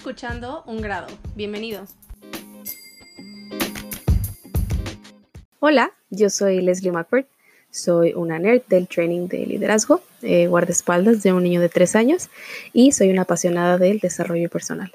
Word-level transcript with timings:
escuchando 0.00 0.62
Un 0.64 0.80
Grado. 0.80 1.08
Bienvenido. 1.36 1.84
Hola, 5.58 5.92
yo 6.08 6.30
soy 6.30 6.62
Leslie 6.62 6.90
McCord. 6.90 7.26
Soy 7.70 8.14
una 8.14 8.38
nerd 8.38 8.62
del 8.66 8.88
training 8.88 9.28
de 9.28 9.44
liderazgo, 9.44 10.00
eh, 10.22 10.46
guardaespaldas 10.46 11.22
de 11.22 11.34
un 11.34 11.42
niño 11.42 11.60
de 11.60 11.68
tres 11.68 11.96
años 11.96 12.30
y 12.72 12.92
soy 12.92 13.10
una 13.10 13.22
apasionada 13.22 13.76
del 13.76 13.98
desarrollo 13.98 14.48
personal. 14.48 14.90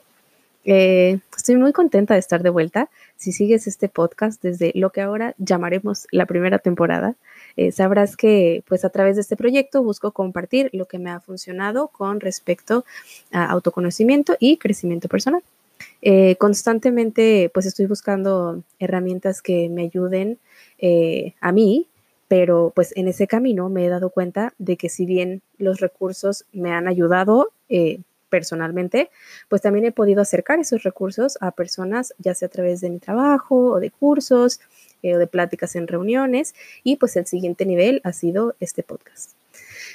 Eh, 0.64 1.20
estoy 1.38 1.58
muy 1.58 1.72
contenta 1.72 2.16
de 2.16 2.20
estar 2.20 2.42
de 2.42 2.50
vuelta. 2.50 2.90
Si 3.16 3.32
sigues 3.32 3.68
este 3.68 3.90
podcast 3.90 4.42
desde 4.42 4.72
lo 4.74 4.90
que 4.90 5.02
ahora 5.02 5.36
llamaremos 5.38 6.08
la 6.10 6.26
primera 6.26 6.58
temporada, 6.58 7.14
eh, 7.58 7.72
sabrás 7.72 8.18
que 8.18 8.64
pues 8.68 8.84
a 8.86 8.90
través 8.90 9.16
de 9.16 9.22
este 9.22 9.38
proyecto 9.38 9.84
busco 9.84 10.12
compartir 10.12 10.70
lo 10.74 10.86
que 10.86 11.00
me 11.00 11.10
ha 11.10 11.20
funcionado 11.20 11.88
con 11.88 12.20
respecto 12.20 12.86
a 13.32 13.46
autoconocimiento 13.46 14.36
y 14.40 14.58
crecimiento 14.58 15.08
personal. 15.08 15.42
Eh, 16.02 16.36
constantemente 16.38 17.50
pues 17.54 17.66
estoy 17.66 17.86
buscando 17.86 18.64
herramientas 18.80 19.42
que 19.42 19.70
me 19.70 19.84
ayuden 19.84 20.38
eh, 20.80 21.34
a 21.42 21.52
mí, 21.52 21.88
pero 22.28 22.72
pues 22.76 22.94
en 22.96 23.08
ese 23.08 23.28
camino 23.28 23.70
me 23.70 23.86
he 23.86 23.90
dado 23.90 24.10
cuenta 24.10 24.54
de 24.58 24.78
que 24.78 24.90
si 24.90 25.06
bien 25.06 25.42
los 25.58 25.80
recursos 25.80 26.46
me 26.52 26.72
han 26.72 26.88
ayudado, 26.88 27.52
personalmente, 28.30 29.10
pues 29.48 29.62
también 29.62 29.86
he 29.86 29.92
podido 29.94 30.22
acercar 30.22 30.60
esos 30.60 30.84
recursos 30.84 31.38
a 31.40 31.52
personas, 31.52 32.14
ya 32.18 32.34
sea 32.36 32.48
a 32.48 32.52
través 32.52 32.82
de 32.82 32.90
mi 32.90 33.00
trabajo 33.00 33.72
o 33.72 33.80
de 33.80 33.92
cursos 33.92 34.60
eh, 35.06 35.18
de 35.18 35.28
pláticas 35.28 35.76
en 35.76 35.88
reuniones. 35.88 36.56
Y 36.84 36.96
pues 36.96 37.16
el 37.16 37.28
siguiente 37.28 37.66
nivel 37.66 38.02
ha 38.04 38.12
sido 38.12 38.56
este 38.60 38.82
podcast. 38.82 39.34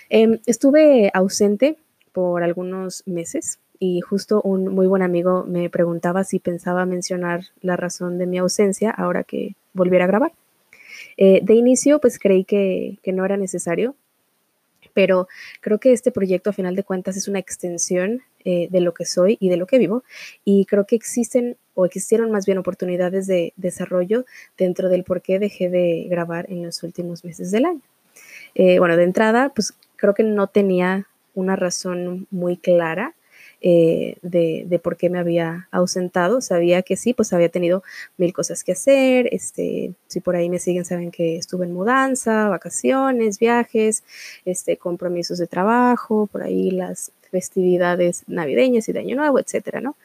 Em, 0.08 0.38
estuve 0.46 1.10
ausente 1.14 1.76
por 2.12 2.44
algunos 2.44 3.02
meses 3.06 3.58
y 3.80 4.00
justo 4.02 4.40
un 4.42 4.68
muy 4.68 4.86
buen 4.86 5.02
amigo 5.02 5.44
me 5.48 5.68
preguntaba 5.68 6.22
si 6.22 6.38
pensaba 6.38 6.86
mencionar 6.86 7.46
la 7.60 7.76
razón 7.76 8.18
de 8.18 8.26
mi 8.26 8.38
ausencia 8.38 8.90
ahora 8.90 9.24
que 9.24 9.56
volviera 9.72 10.04
a 10.04 10.08
grabar. 10.08 10.32
Eh, 11.16 11.40
de 11.42 11.54
inicio, 11.54 12.00
pues 12.00 12.18
creí 12.20 12.44
que, 12.44 12.98
que 13.02 13.12
no 13.12 13.24
era 13.24 13.36
necesario, 13.36 13.96
pero 14.94 15.26
creo 15.60 15.80
que 15.80 15.92
este 15.92 16.12
proyecto 16.12 16.50
a 16.50 16.52
final 16.52 16.76
de 16.76 16.84
cuentas 16.84 17.16
es 17.16 17.26
una 17.26 17.40
extensión 17.40 18.22
eh, 18.44 18.68
de 18.70 18.80
lo 18.80 18.94
que 18.94 19.04
soy 19.04 19.36
y 19.40 19.48
de 19.50 19.58
lo 19.58 19.66
que 19.66 19.78
vivo 19.78 20.02
y 20.46 20.64
creo 20.64 20.86
que 20.86 20.96
existen 20.96 21.58
o 21.80 21.86
existieron 21.86 22.30
más 22.30 22.44
bien 22.44 22.58
oportunidades 22.58 23.26
de 23.26 23.54
desarrollo 23.56 24.26
dentro 24.58 24.90
del 24.90 25.02
por 25.02 25.22
qué 25.22 25.38
dejé 25.38 25.70
de 25.70 26.06
grabar 26.10 26.44
en 26.50 26.62
los 26.62 26.82
últimos 26.82 27.24
meses 27.24 27.50
del 27.50 27.64
año. 27.64 27.82
Eh, 28.54 28.78
bueno, 28.78 28.96
de 28.96 29.04
entrada, 29.04 29.50
pues 29.54 29.72
creo 29.96 30.12
que 30.12 30.22
no 30.22 30.46
tenía 30.48 31.06
una 31.34 31.56
razón 31.56 32.26
muy 32.30 32.58
clara 32.58 33.14
eh, 33.62 34.16
de, 34.22 34.80
por 34.82 34.98
qué 34.98 35.08
me 35.08 35.18
había 35.18 35.68
ausentado. 35.70 36.42
Sabía 36.42 36.82
que 36.82 36.96
sí, 36.96 37.14
pues 37.14 37.32
había 37.32 37.48
tenido 37.48 37.82
mil 38.18 38.34
cosas 38.34 38.62
que 38.62 38.72
hacer. 38.72 39.28
Este, 39.32 39.94
si 40.06 40.20
por 40.20 40.36
ahí 40.36 40.50
me 40.50 40.58
siguen, 40.58 40.84
saben 40.84 41.10
que 41.10 41.36
estuve 41.36 41.64
en 41.64 41.72
mudanza, 41.72 42.48
vacaciones, 42.48 43.38
viajes, 43.38 44.04
este, 44.44 44.76
compromisos 44.76 45.38
de 45.38 45.46
trabajo, 45.46 46.26
por 46.26 46.42
ahí 46.42 46.70
las 46.70 47.12
festividades 47.30 48.24
navideñas 48.26 48.88
y 48.88 48.92
de 48.92 49.00
Año 49.00 49.16
Nuevo, 49.16 49.38
etcétera, 49.38 49.80
¿no? 49.80 49.96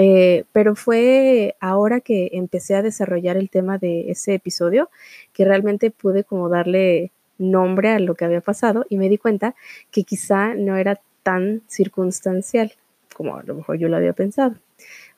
Eh, 0.00 0.44
pero 0.52 0.76
fue 0.76 1.56
ahora 1.58 2.00
que 2.00 2.30
empecé 2.34 2.76
a 2.76 2.82
desarrollar 2.82 3.36
el 3.36 3.50
tema 3.50 3.78
de 3.78 4.12
ese 4.12 4.34
episodio 4.34 4.90
que 5.32 5.44
realmente 5.44 5.90
pude 5.90 6.22
como 6.22 6.48
darle 6.48 7.10
nombre 7.36 7.88
a 7.90 7.98
lo 7.98 8.14
que 8.14 8.24
había 8.24 8.40
pasado 8.40 8.86
y 8.88 8.96
me 8.96 9.08
di 9.08 9.18
cuenta 9.18 9.56
que 9.90 10.04
quizá 10.04 10.54
no 10.54 10.76
era 10.76 11.00
tan 11.24 11.62
circunstancial 11.66 12.72
como 13.12 13.36
a 13.36 13.42
lo 13.42 13.56
mejor 13.56 13.76
yo 13.76 13.88
lo 13.88 13.96
había 13.96 14.12
pensado. 14.12 14.54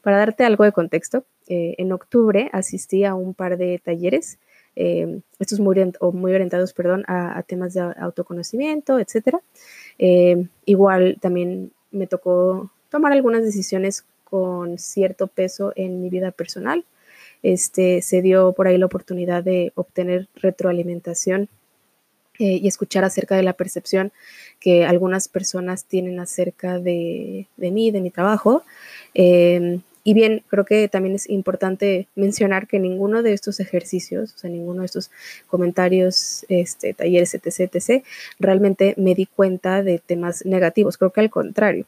Para 0.01 0.17
darte 0.17 0.45
algo 0.45 0.65
de 0.65 0.73
contexto, 0.73 1.25
eh, 1.47 1.75
en 1.77 1.93
octubre 1.93 2.49
asistí 2.55 3.05
a 3.05 3.15
un 3.15 3.35
par 3.35 3.59
de 3.59 3.79
talleres, 3.85 4.39
eh, 4.77 5.21
estos 5.39 5.61
muy, 5.61 5.77
muy 6.15 6.33
orientados 6.33 6.73
perdón, 6.73 7.05
a, 7.07 7.43
temas 7.43 7.75
de 7.75 7.83
autoconocimiento, 7.99 8.99
etc. 8.99 9.37
Eh, 9.99 10.47
igual 10.65 11.19
también 11.21 11.73
me 11.91 12.07
tocó 12.07 12.71
tomar 12.89 13.13
algunas 13.13 13.45
decisiones 13.45 14.07
con 14.31 14.79
cierto 14.79 15.27
peso 15.27 15.73
en 15.77 16.01
mi 16.01 16.09
vida 16.09 16.31
personal. 16.31 16.85
Este, 17.43 18.03
se 18.03 18.23
dio 18.23 18.53
por 18.53 18.67
ahí 18.67 18.79
la 18.79 18.87
oportunidad 18.87 19.43
de 19.43 19.73
obtener 19.75 20.29
retroalimentación 20.37 21.49
eh, 22.39 22.59
y 22.63 22.69
escuchar 22.69 23.05
acerca 23.05 23.37
de 23.37 23.43
la 23.43 23.53
percepción 23.53 24.13
que 24.61 24.85
algunas 24.85 25.29
personas 25.29 25.85
tienen 25.85 26.21
acerca 26.21 26.79
de, 26.79 27.47
de 27.57 27.71
mí, 27.71 27.91
de 27.91 28.01
mi 28.01 28.11
trabajo. 28.11 28.63
Em, 29.15 29.83
y 30.05 30.15
bien, 30.15 30.43
creo 30.49 30.65
que 30.65 30.89
también 30.89 31.15
es 31.15 31.29
importante 31.29 32.09
mencionar 32.15 32.67
que 32.67 32.79
ninguno 32.79 33.23
de 33.23 33.35
estos 33.35 33.61
ejercicios, 33.61 34.35
o 34.35 34.39
sea, 34.39 34.49
ninguno 34.49 34.81
de 34.81 34.87
estos 34.87 35.11
comentarios, 35.49 36.47
este, 36.49 36.95
talleres, 36.95 37.35
etc., 37.35 37.75
etc., 37.75 38.05
realmente 38.39 38.95
me 38.97 39.15
di 39.15 39.27
cuenta 39.27 39.83
de 39.83 39.99
temas 39.99 40.45
negativos. 40.47 40.97
Creo 40.97 41.11
que 41.11 41.21
al 41.21 41.31
contrario, 41.31 41.87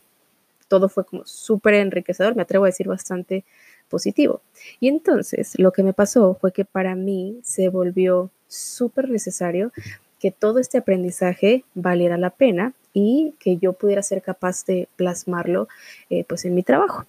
todo 0.72 0.88
fue 0.88 1.04
como 1.04 1.26
súper 1.26 1.74
enriquecedor, 1.74 2.34
me 2.34 2.40
atrevo 2.40 2.64
a 2.64 2.68
decir 2.68 2.88
bastante 2.88 3.44
positivo. 3.90 4.40
Y 4.80 4.88
entonces 4.88 5.52
lo 5.58 5.70
que 5.70 5.82
me 5.82 5.92
pasó 5.92 6.32
fue 6.40 6.50
que 6.50 6.64
para 6.64 6.94
mí 6.94 7.40
se 7.44 7.68
volvió 7.68 8.30
súper 8.48 9.10
necesario 9.10 9.70
que 10.18 10.30
todo 10.30 10.60
este 10.60 10.78
aprendizaje 10.78 11.62
valiera 11.74 12.16
la 12.16 12.30
pena 12.30 12.72
y 12.94 13.34
que 13.38 13.58
yo 13.58 13.74
pudiera 13.74 14.02
ser 14.02 14.22
capaz 14.22 14.64
de 14.64 14.88
plasmarlo 14.96 15.68
eh, 16.08 16.24
pues 16.24 16.46
en 16.46 16.54
mi 16.54 16.62
trabajo. 16.62 17.04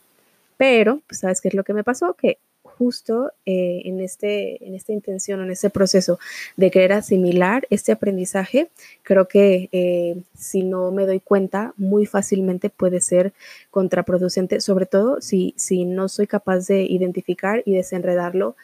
Pero, 0.57 0.99
pues, 1.07 1.21
¿sabes 1.21 1.39
qué 1.39 1.47
es 1.47 1.53
lo 1.53 1.63
que 1.63 1.73
me 1.73 1.85
pasó? 1.85 2.15
Que 2.15 2.39
justo 2.77 3.31
eh, 3.45 3.81
en, 3.85 3.99
este, 3.99 4.65
en 4.65 4.75
esta 4.75 4.93
intención, 4.93 5.41
en 5.41 5.51
este 5.51 5.69
proceso 5.69 6.19
de 6.57 6.71
querer 6.71 6.93
asimilar 6.93 7.67
este 7.69 7.91
aprendizaje, 7.91 8.69
creo 9.03 9.27
que 9.27 9.69
eh, 9.71 10.17
si 10.37 10.63
no 10.63 10.91
me 10.91 11.05
doy 11.05 11.19
cuenta, 11.19 11.73
muy 11.77 12.05
fácilmente 12.05 12.69
puede 12.69 13.01
ser 13.01 13.33
contraproducente, 13.71 14.61
sobre 14.61 14.85
todo 14.85 15.21
si, 15.21 15.53
si 15.57 15.85
no 15.85 16.09
soy 16.09 16.27
capaz 16.27 16.67
de 16.67 16.83
identificar 16.83 17.63
y 17.65 17.73
desenredarlo 17.73 18.55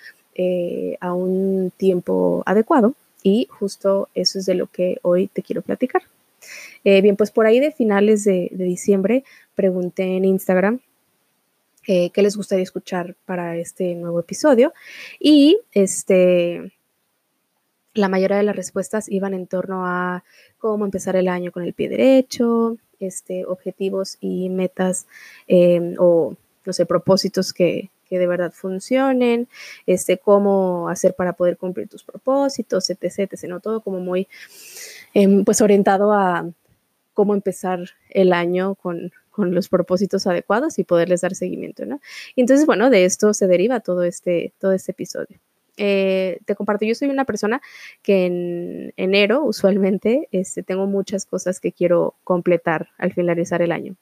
a 1.01 1.13
un 1.13 1.69
tiempo 1.75 2.43
adecuado. 2.45 2.93
Y 3.23 3.47
justo 3.49 4.07
eso 4.15 4.39
es 4.39 4.45
de 4.45 4.53
lo 4.53 4.67
que 4.67 4.99
hoy 5.01 5.27
te 5.27 5.43
quiero 5.43 5.61
platicar. 5.61 6.03
Eh, 6.83 7.01
bien, 7.01 7.15
pues 7.15 7.31
por 7.31 7.45
ahí 7.45 7.59
de 7.59 7.71
finales 7.71 8.23
de, 8.23 8.49
diciembre 8.51 9.23
pregunté 9.55 10.15
en 10.15 10.25
Instagram 10.25 10.79
eh, 11.91 12.11
qué 12.11 12.21
les 12.21 12.37
gustaría 12.37 12.61
escuchar 12.61 13.15
para 13.25 13.57
este 13.57 13.95
nuevo 13.95 14.19
episodio 14.19 14.73
y 15.19 15.59
este, 15.71 16.71
la 17.95 18.09
mayoría 18.09 18.37
de 18.37 18.43
las 18.43 18.55
respuestas 18.55 19.09
iban 19.09 19.33
en 19.33 19.47
torno 19.47 19.87
a 19.87 20.23
cómo 20.59 20.85
empezar 20.85 21.15
el 21.15 21.27
año 21.27 21.51
con 21.51 21.63
el 21.63 21.73
pie 21.73 21.89
derecho, 21.89 22.77
este, 22.99 23.43
objetivos 23.43 24.19
y 24.21 24.49
metas 24.49 25.07
em, 25.47 25.95
o, 25.97 26.35
no 26.63 26.73
sé, 26.73 26.85
propósitos 26.85 27.53
que, 27.53 27.89
que 28.07 28.19
de 28.19 28.27
verdad 28.27 28.51
funcionen, 28.51 29.47
este, 29.87 30.19
cómo 30.19 30.89
hacer 30.89 31.15
para 31.15 31.33
poder 31.33 31.57
cumplir 31.57 31.87
tus 31.87 32.03
propósitos, 32.03 32.87
etc., 32.91 33.33
etc., 33.33 33.45
¿no? 33.45 33.61
Todo 33.61 33.81
como 33.81 33.99
muy, 33.99 34.27
em, 35.15 35.43
pues 35.43 35.59
orientado 35.59 36.13
a 36.13 36.47
cómo 37.15 37.33
empezar 37.33 37.79
el 38.11 38.31
año 38.31 38.75
con, 38.75 39.11
con, 39.29 39.53
los 39.53 39.69
propósitos 39.69 40.27
adecuados 40.27 40.79
y 40.79 40.83
poderles 40.83 41.21
dar 41.21 41.35
seguimiento, 41.35 41.85
¿no? 41.85 41.99
Y 42.35 42.41
entonces, 42.41 42.65
bueno, 42.65 42.89
de 42.89 43.05
esto 43.05 43.33
se 43.33 43.47
deriva 43.47 43.79
todo 43.79 44.03
este, 44.03 44.53
todo 44.59 44.71
este 44.73 44.91
episodio. 44.91 45.39
Eh, 45.81 46.39
te 46.45 46.55
comparto, 46.55 46.85
yo 46.85 46.93
soy 46.93 47.07
una 47.07 47.23
persona 47.23 47.61
que 48.01 48.25
en 48.25 48.93
enero 48.97 49.45
usualmente 49.45 50.27
este, 50.33 50.61
tengo 50.61 50.87
muchas 50.87 51.25
cosas 51.25 51.61
que 51.61 51.71
quiero 51.71 52.15
completar 52.25 52.89
al 52.97 53.13
finalizar 53.13 53.61
el 53.61 53.71
año. 53.71 53.95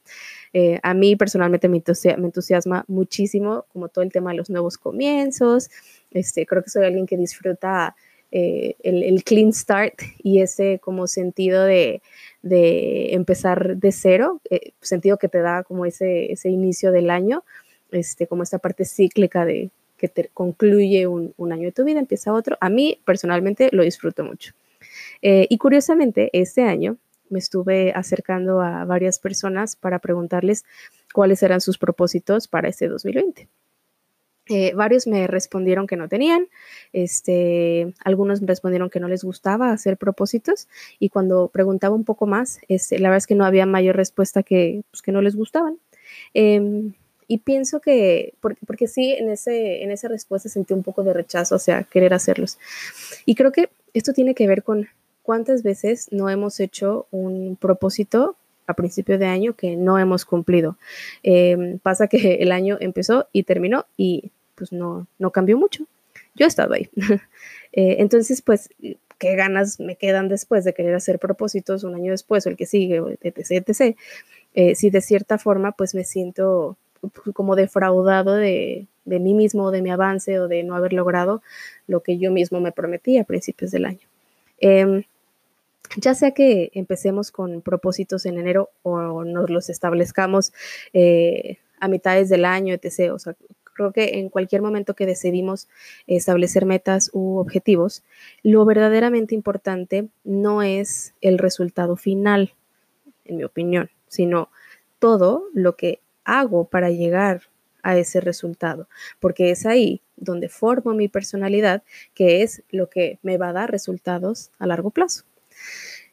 Eh, 0.53 0.79
a 0.81 0.95
mí 0.95 1.15
personalmente 1.15 1.69
me, 1.69 1.77
entusiasma 1.77 2.83
muchísimo 2.87 3.65
como 3.71 3.89
todo 3.89 4.03
el 4.03 4.11
tema 4.11 4.31
de 4.31 4.37
los 4.37 4.49
nuevos 4.49 4.79
comienzos. 4.79 5.69
Este, 6.09 6.47
creo 6.47 6.63
que 6.63 6.71
soy 6.71 6.83
alguien 6.83 7.05
que 7.05 7.15
disfruta 7.15 7.95
eh, 8.31 8.75
el, 8.83 9.23
clean 9.23 9.53
start 9.53 10.01
y 10.21 10.41
ese 10.41 10.79
como 10.79 11.07
sentido 11.07 11.63
de, 11.63 12.01
de 12.41 13.13
empezar 13.13 13.77
de 13.77 13.91
cero, 13.91 14.41
sentido 14.81 15.17
que 15.17 15.29
te 15.29 15.39
da 15.39 15.63
como 15.63 15.85
ese, 15.85 16.31
ese 16.31 16.49
inicio 16.49 16.91
del 16.91 17.09
año, 17.09 17.43
este, 17.91 18.27
como 18.27 18.43
esta 18.43 18.59
parte 18.59 18.85
cíclica 18.85 19.45
de 19.45 19.69
que 19.97 20.07
te 20.07 20.29
concluye 20.33 21.07
un, 21.07 21.33
año 21.51 21.63
de 21.63 21.71
tu 21.71 21.83
vida, 21.83 21.99
empieza 21.99 22.33
otro. 22.33 22.57
A 22.61 22.69
mí 22.69 23.01
personalmente 23.03 23.69
lo 23.71 23.83
disfruto 23.83 24.23
mucho. 24.23 24.53
Eh, 25.21 25.47
y 25.49 25.57
curiosamente, 25.57 26.29
este 26.33 26.61
año 26.61 26.97
me 27.29 27.39
estuve 27.39 27.91
acercando 27.93 28.61
a 28.61 28.85
varias 28.85 29.19
personas 29.19 29.75
para 29.75 29.99
preguntarles 29.99 30.63
cuáles 31.13 31.41
eran 31.43 31.61
sus 31.61 31.77
propósitos 31.77 32.47
para 32.47 32.69
este 32.69 32.87
2020. 32.87 33.49
Eh, 34.49 34.73
varios 34.73 35.07
me 35.07 35.27
respondieron 35.27 35.87
que 35.87 35.97
no 35.97 36.07
tenían, 36.07 36.47
este, 36.93 37.93
algunos 38.03 38.41
me 38.41 38.47
respondieron 38.47 38.89
que 38.89 38.99
no 38.99 39.07
les 39.07 39.23
gustaba 39.23 39.71
hacer 39.71 39.97
propósitos 39.97 40.67
y 40.99 41.09
cuando 41.09 41.49
preguntaba 41.49 41.95
un 41.95 42.05
poco 42.05 42.25
más, 42.27 42.59
este, 42.67 42.99
la 42.99 43.09
verdad 43.09 43.17
es 43.17 43.27
que 43.27 43.35
no 43.35 43.45
había 43.45 43.65
mayor 43.65 43.95
respuesta 43.95 44.43
que, 44.43 44.83
pues, 44.91 45.01
que 45.01 45.11
no 45.11 45.21
les 45.21 45.35
gustaban. 45.35 45.79
Em, 46.33 46.93
y 47.27 47.39
pienso 47.39 47.81
que, 47.81 48.33
porque, 48.39 48.65
porque, 48.65 48.87
sí, 48.87 49.11
en, 49.11 49.29
ese, 49.29 49.83
en 49.83 49.91
esa 49.91 50.07
respuesta 50.07 50.47
sentí 50.47 50.73
un 50.73 50.83
poco 50.83 51.03
de 51.03 51.13
rechazo 51.13 51.55
hacia 51.55 51.83
querer 51.83 52.13
hacerlos. 52.13 52.57
Y 53.25 53.35
creo 53.35 53.51
que 53.51 53.69
esto 53.93 54.13
tiene 54.13 54.33
que 54.33 54.47
ver 54.47 54.63
con 54.63 54.87
cuántas 55.23 55.61
veces 55.61 56.07
no 56.11 56.29
hemos 56.29 56.61
hecho 56.61 57.07
un 57.11 57.57
propósito 57.57 58.37
a 58.65 58.73
principio 58.73 59.17
de 59.17 59.25
año 59.25 59.55
que 59.55 59.75
no 59.75 59.97
hemos 59.97 60.25
cumplido. 60.25 60.77
Em, 61.23 61.79
pasa 61.79 62.07
que 62.07 62.35
el 62.35 62.51
año 62.51 62.77
empezó 62.79 63.27
y 63.31 63.43
terminó 63.43 63.85
y 63.97 64.31
pues 64.57 64.71
no, 64.71 65.07
no 65.19 65.31
cambió 65.31 65.57
mucho. 65.57 65.85
Yo 66.35 66.45
he 66.45 66.47
estado 66.47 66.73
ahí. 66.73 66.89
Eh, 67.73 67.97
entonces, 67.99 68.41
pues, 68.41 68.69
¿qué 69.19 69.35
ganas 69.35 69.79
me 69.79 69.97
quedan 69.97 70.29
después 70.29 70.63
de 70.63 70.73
querer 70.73 70.95
hacer 70.95 71.19
propósitos 71.19 71.83
un 71.83 71.93
año 71.93 72.11
después 72.11 72.43
o 72.45 72.49
el 72.49 72.55
que 72.55 72.65
sigue, 72.65 73.03
etc., 73.21 73.69
etc.? 73.69 73.95
Eh, 74.55 74.73
si 74.73 74.89
de 74.89 75.01
cierta 75.01 75.37
forma, 75.37 75.73
pues 75.73 75.93
me 75.93 76.03
siento 76.03 76.75
como 77.33 77.55
defraudado 77.55 78.33
de, 78.33 78.87
de 79.05 79.19
mí 79.19 79.35
mismo, 79.35 79.69
de 79.69 79.81
mi 79.83 79.91
avance 79.91 80.39
o 80.39 80.47
de 80.47 80.63
no 80.63 80.75
haber 80.75 80.93
logrado 80.93 81.43
lo 81.87 82.01
que 82.01 82.17
yo 82.17 82.31
mismo 82.31 82.59
me 82.59 82.71
prometí 82.71 83.17
a 83.19 83.25
principios 83.25 83.69
del 83.69 83.85
año. 83.85 84.07
Em, 84.59 85.03
ya 85.95 86.13
sea 86.13 86.31
que 86.31 86.71
empecemos 86.73 87.31
con 87.31 87.61
propósitos 87.61 88.25
en 88.25 88.37
enero 88.37 88.69
o 88.83 89.23
nos 89.23 89.49
los 89.49 89.69
establezcamos 89.69 90.51
eh, 90.93 91.57
a 91.79 91.87
mitades 91.87 92.29
del 92.29 92.43
año, 92.43 92.73
etc. 92.73 93.13
O 93.13 93.19
sea, 93.19 93.35
creo 93.77 93.93
que 93.93 94.19
en 94.19 94.29
cualquier 94.29 94.61
momento 94.61 94.95
que 94.95 95.05
decidimos 95.05 95.69
establecer 96.07 96.65
metas 96.65 97.09
u 97.13 97.37
objetivos, 97.37 98.03
lo 98.43 98.65
verdaderamente 98.65 99.35
importante 99.35 100.09
no 100.23 100.63
es 100.63 101.13
el 101.21 101.37
resultado 101.37 101.95
final, 101.95 102.53
en 103.23 103.37
mi 103.37 103.43
opinión, 103.43 103.89
sino 104.07 104.49
todo 104.99 105.45
lo 105.53 105.75
que 105.75 106.01
hago 106.25 106.65
para 106.65 106.89
llegar 106.89 107.43
a 107.83 107.97
ese 107.97 108.19
resultado, 108.19 108.89
porque 109.19 109.51
es 109.51 109.65
ahí 109.65 110.01
donde 110.17 110.49
formo 110.49 110.93
mi 110.93 111.07
personalidad, 111.07 111.83
que 112.13 112.41
es 112.41 112.63
lo 112.69 112.89
que 112.89 113.19
me 113.21 113.37
va 113.37 113.49
a 113.49 113.53
dar 113.53 113.71
resultados 113.71 114.51
a 114.59 114.67
largo 114.67 114.89
plazo. 114.89 115.23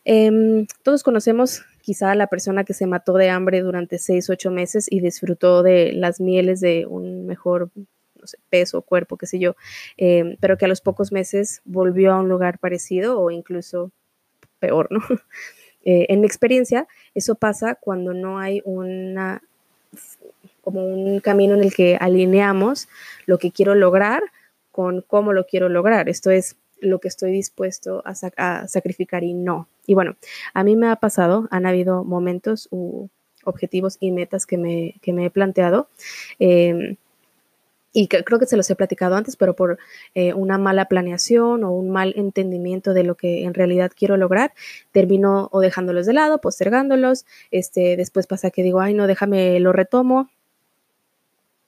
Em, 0.05 0.67
todos 0.83 1.03
conocemos 1.03 1.65
quizá 1.85 2.13
a 2.13 2.15
la 2.15 2.29
persona 2.29 2.65
que 2.65 2.73
se 2.73 2.87
mató 2.87 3.13
de 3.13 3.29
hambre 3.29 3.61
durante 3.61 3.99
seis, 3.99 4.31
ocho 4.31 4.51
meses 4.51 4.87
y 4.91 5.01
disfrutó 5.01 5.63
de 5.63 5.93
las 5.93 6.19
mieles 6.19 6.61
de 6.61 6.87
un 6.87 7.27
mejor 7.27 7.69
peso, 8.49 8.81
cuerpo, 8.81 9.19
qué 9.19 9.27
sé 9.27 9.39
yo, 9.39 9.55
em, 9.99 10.39
pero 10.41 10.57
que 10.57 10.65
a 10.65 10.69
los 10.69 10.81
pocos 10.81 11.13
meses 11.13 11.61
volvió 11.67 12.15
a 12.15 12.21
un 12.21 12.29
lugar 12.31 12.59
parecido 12.59 13.21
o 13.21 13.31
incluso 13.31 13.91
peor, 14.59 14.89
¿no? 14.91 15.01
Eh, 15.87 16.07
en 16.09 16.23
mi 16.23 16.27
experiencia, 16.27 16.89
eso 17.15 17.35
pasa 17.35 17.75
cuando 17.75 18.15
no 18.15 18.39
hay 18.39 18.63
una 18.65 19.43
como 20.63 20.87
un 20.87 21.21
camino 21.21 21.53
en 21.53 21.63
el 21.63 21.75
que 21.75 21.99
alineamos 22.01 22.89
lo 23.27 23.37
que 23.37 23.51
quiero 23.51 23.75
lograr 23.75 24.23
con 24.73 25.03
cómo 25.03 25.35
lo 25.35 25.45
quiero 25.45 25.69
lograr. 25.69 26.09
Esto 26.09 26.31
es 26.31 26.57
lo 26.81 27.01
que 27.01 27.09
estoy 27.09 27.33
dispuesto 27.33 28.03
a, 28.07 28.67
sacrificar 28.67 29.25
y 29.25 29.35
no. 29.35 29.69
Y 29.87 29.95
bueno, 29.95 30.17
a 30.55 30.65
mí 30.65 30.77
me 30.77 30.89
ha 30.89 30.97
pasado, 30.97 31.49
han 31.51 31.67
habido 31.67 32.05
momentos 32.05 32.69
u 32.71 33.09
objetivos 33.45 33.97
y 34.01 34.11
metas 34.11 34.47
que 34.47 34.57
me, 34.57 34.95
me 35.07 35.27
he 35.27 35.31
planteado. 35.31 35.89
Em, 36.39 36.97
y 37.97 38.09
creo 38.09 38.41
que 38.41 38.47
se 38.47 38.57
los 38.57 38.69
he 38.71 38.75
platicado 38.75 39.15
antes, 39.15 39.37
pero 39.37 39.55
por 39.55 39.79
eh, 40.17 40.35
una 40.35 40.59
mala 40.59 40.87
planeación 40.87 41.63
o 41.63 41.71
un 41.71 41.91
mal 41.91 42.13
entendimiento 42.17 42.93
de 42.93 43.05
lo 43.05 43.15
que 43.15 43.45
en 43.45 43.55
realidad 43.55 43.93
quiero 43.97 44.17
lograr, 44.17 44.53
termino 44.91 45.49
o 45.53 45.61
dejándolos 45.61 46.05
de 46.05 46.15
lado, 46.15 46.41
postergándolos, 46.41 47.25
este, 47.53 47.97
después 47.97 48.27
pasa 48.27 48.51
que 48.51 48.65
digo, 48.65 48.81
ay, 48.81 48.95
no, 48.95 49.07
déjame, 49.07 49.61
lo 49.61 49.73
retomo, 49.73 50.29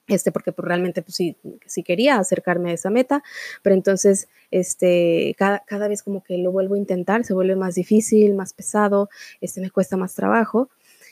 este, 0.07 0.31
porque 0.31 0.51
pues, 0.51 0.67
realmente 0.67 1.01
pues, 1.01 1.15
sí, 1.15 1.35
sí, 1.65 1.83
quería 1.83 2.17
acercarme 2.17 2.71
a 2.71 2.73
esa 2.73 2.89
meta, 2.89 3.23
pero 3.61 3.75
entonces 3.75 4.29
este, 4.51 5.35
cada, 5.37 5.63
cada, 5.65 5.87
vez 5.87 6.03
como 6.03 6.23
que 6.23 6.37
lo 6.37 6.51
vuelvo 6.51 6.75
a 6.75 6.77
intentar, 6.77 7.25
se 7.25 7.33
vuelve 7.33 7.55
más 7.55 7.75
difícil, 7.75 8.33
más 8.33 8.53
pesado, 8.53 9.09
este, 9.41 9.61
me 9.61 9.69
cuesta 9.69 9.97
más 9.97 10.15
trabajo. 10.15 10.69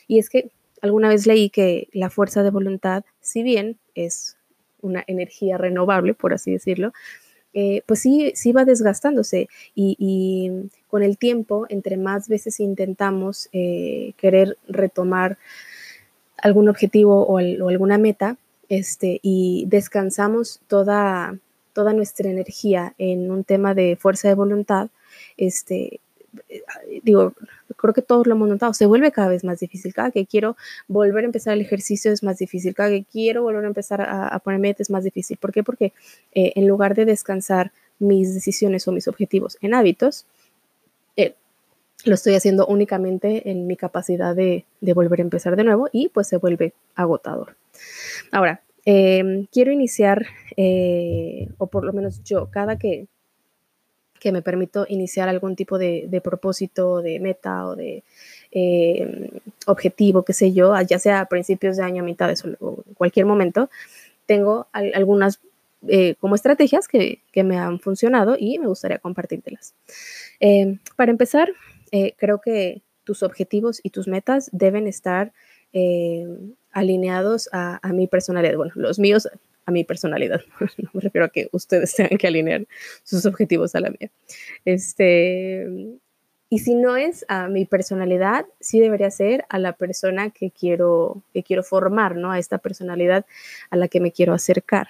Y 0.08 0.18
es 0.18 0.30
que 0.30 0.50
alguna 0.80 1.08
vez 1.08 1.26
leí 1.26 1.50
que 1.50 1.88
la 1.92 2.10
fuerza 2.10 2.42
de 2.42 2.50
voluntad, 2.50 3.04
si 3.20 3.42
bien 3.42 3.78
es 3.94 4.36
una 4.80 5.04
energía 5.06 5.58
renovable, 5.58 6.14
por 6.14 6.32
así 6.32 6.52
decirlo, 6.52 6.92
eh, 7.58 7.82
pues 7.86 8.00
sí, 8.00 8.32
sí 8.34 8.52
va 8.52 8.66
desgastándose 8.66 9.48
y, 9.74 9.96
y, 9.98 10.70
con 10.88 11.02
el 11.02 11.16
tiempo, 11.16 11.64
entre 11.70 11.96
más 11.96 12.28
veces 12.28 12.60
intentamos 12.60 13.48
eh, 13.52 14.12
querer 14.18 14.58
retomar 14.68 15.38
algún 16.36 16.68
objetivo 16.68 17.26
o, 17.26 17.40
o 17.40 17.68
alguna 17.68 17.96
meta, 17.96 18.36
este, 18.68 19.20
y 19.22 19.64
descansamos 19.68 20.60
toda, 20.66 21.38
toda 21.72 21.92
nuestra 21.92 22.30
energía 22.30 22.94
en 22.98 23.30
un 23.30 23.44
tema 23.44 23.74
de 23.74 23.96
fuerza 23.96 24.28
de 24.28 24.34
voluntad, 24.34 24.88
este, 25.36 26.00
eh, 26.48 26.62
digo, 27.02 27.34
creo 27.76 27.94
que 27.94 28.02
todos 28.02 28.26
lo 28.26 28.34
hemos 28.34 28.48
notado, 28.48 28.74
se 28.74 28.86
vuelve 28.86 29.12
cada 29.12 29.28
vez 29.28 29.44
más 29.44 29.60
difícil. 29.60 29.94
Cada 29.94 30.10
que 30.10 30.26
quiero 30.26 30.56
volver 30.88 31.24
a 31.24 31.26
empezar 31.26 31.54
el 31.54 31.60
ejercicio 31.60 32.12
es 32.12 32.22
más 32.22 32.38
difícil. 32.38 32.74
Cada 32.74 32.90
que 32.90 33.04
quiero 33.04 33.42
volver 33.42 33.64
a 33.64 33.68
empezar 33.68 34.00
a, 34.00 34.28
a 34.28 34.38
poner 34.38 34.76
es 34.78 34.90
más 34.90 35.04
difícil. 35.04 35.36
¿Por 35.36 35.52
qué? 35.52 35.62
Porque 35.62 35.92
eh, 36.34 36.52
en 36.56 36.66
lugar 36.66 36.94
de 36.94 37.04
descansar 37.04 37.72
mis 37.98 38.34
decisiones 38.34 38.86
o 38.88 38.92
mis 38.92 39.08
objetivos 39.08 39.58
en 39.60 39.74
hábitos, 39.74 40.26
lo 42.06 42.14
estoy 42.14 42.34
haciendo 42.34 42.66
únicamente 42.66 43.50
en 43.50 43.66
mi 43.66 43.76
capacidad 43.76 44.34
de, 44.34 44.64
volver 44.80 45.20
a 45.20 45.22
empezar 45.22 45.56
de 45.56 45.64
nuevo 45.64 45.88
y 45.92 46.08
pues 46.08 46.28
se 46.28 46.38
vuelve 46.38 46.72
agotador. 46.94 47.56
Ahora, 48.32 48.62
eh, 48.86 49.46
quiero 49.52 49.72
iniciar, 49.72 50.26
eh, 50.56 51.48
o 51.58 51.66
por 51.66 51.84
lo 51.84 51.92
menos 51.92 52.22
yo, 52.22 52.48
cada 52.50 52.78
que, 52.78 53.08
que 54.20 54.32
me 54.32 54.40
permito 54.40 54.86
iniciar 54.88 55.28
algún 55.28 55.56
tipo 55.56 55.78
de, 55.78 56.20
propósito, 56.22 57.02
de 57.02 57.18
meta 57.18 57.66
o 57.66 57.76
de 57.76 58.04
eh, 58.52 59.30
objetivo, 59.66 60.24
qué 60.24 60.32
sé 60.32 60.52
yo, 60.52 60.74
ya 60.82 60.98
sea 60.98 61.20
a 61.20 61.26
principios 61.26 61.76
de 61.76 61.82
año, 61.82 62.02
a 62.02 62.06
mitad 62.06 62.28
de 62.28 62.56
o 62.60 62.84
cualquier 62.94 63.26
momento, 63.26 63.68
tengo 64.26 64.68
al, 64.72 64.92
algunas 64.94 65.40
eh, 65.88 66.16
como 66.20 66.34
estrategias 66.34 66.88
que, 66.88 67.20
que, 67.32 67.44
me 67.44 67.58
han 67.58 67.78
funcionado 67.80 68.36
y 68.38 68.58
me 68.58 68.66
gustaría 68.66 68.98
compartírtelas. 68.98 69.74
Eh, 70.40 70.78
para 70.96 71.10
empezar, 71.10 71.52
eh, 71.92 72.14
creo 72.16 72.40
que 72.40 72.82
tus 73.04 73.22
objetivos 73.22 73.80
y 73.82 73.90
tus 73.90 74.08
metas 74.08 74.50
deben 74.52 74.86
estar 74.86 75.32
eh, 75.72 76.26
alineados 76.72 77.48
a, 77.52 77.78
a, 77.86 77.92
mi 77.92 78.06
personalidad. 78.06 78.56
Bueno, 78.56 78.72
los 78.76 78.98
míos 78.98 79.28
a 79.66 79.72
mi 79.72 79.84
personalidad. 79.84 80.40
No 80.78 80.90
me 80.94 81.00
refiero 81.00 81.26
a 81.26 81.28
que 81.28 81.48
ustedes 81.52 81.94
tengan 81.96 82.16
que 82.16 82.26
alinear 82.26 82.66
sus 83.02 83.26
objetivos 83.26 83.74
a 83.74 83.80
la 83.80 83.90
mía. 83.90 84.10
Este, 84.64 85.66
y 86.48 86.60
si 86.60 86.74
no 86.74 86.96
es 86.96 87.24
a 87.28 87.48
mi 87.48 87.64
personalidad, 87.66 88.46
sí 88.60 88.80
debería 88.80 89.10
ser 89.10 89.44
a 89.48 89.58
la 89.58 89.72
persona 89.72 90.30
que 90.30 90.50
quiero, 90.50 91.22
que 91.34 91.42
quiero 91.42 91.62
formar, 91.62 92.16
¿no? 92.16 92.30
A 92.30 92.38
esta 92.38 92.58
personalidad 92.58 93.26
a 93.70 93.76
la 93.76 93.88
que 93.88 94.00
me 94.00 94.12
quiero 94.12 94.32
acercar. 94.32 94.88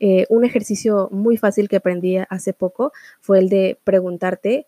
Eh, 0.00 0.26
un 0.28 0.44
ejercicio 0.44 1.08
muy 1.12 1.36
fácil 1.36 1.68
que 1.68 1.76
aprendí 1.76 2.16
hace 2.28 2.52
poco 2.52 2.92
fue 3.20 3.38
el 3.38 3.48
de 3.48 3.78
preguntarte 3.84 4.66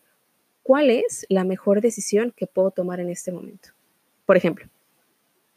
cuál 0.66 0.90
es 0.90 1.26
la 1.28 1.44
mejor 1.44 1.80
decisión 1.80 2.32
que 2.37 2.49
puedo 2.49 2.73
tomar 2.73 2.99
en 2.99 3.08
este 3.08 3.30
momento. 3.30 3.68
Por 4.25 4.37
ejemplo, 4.37 4.66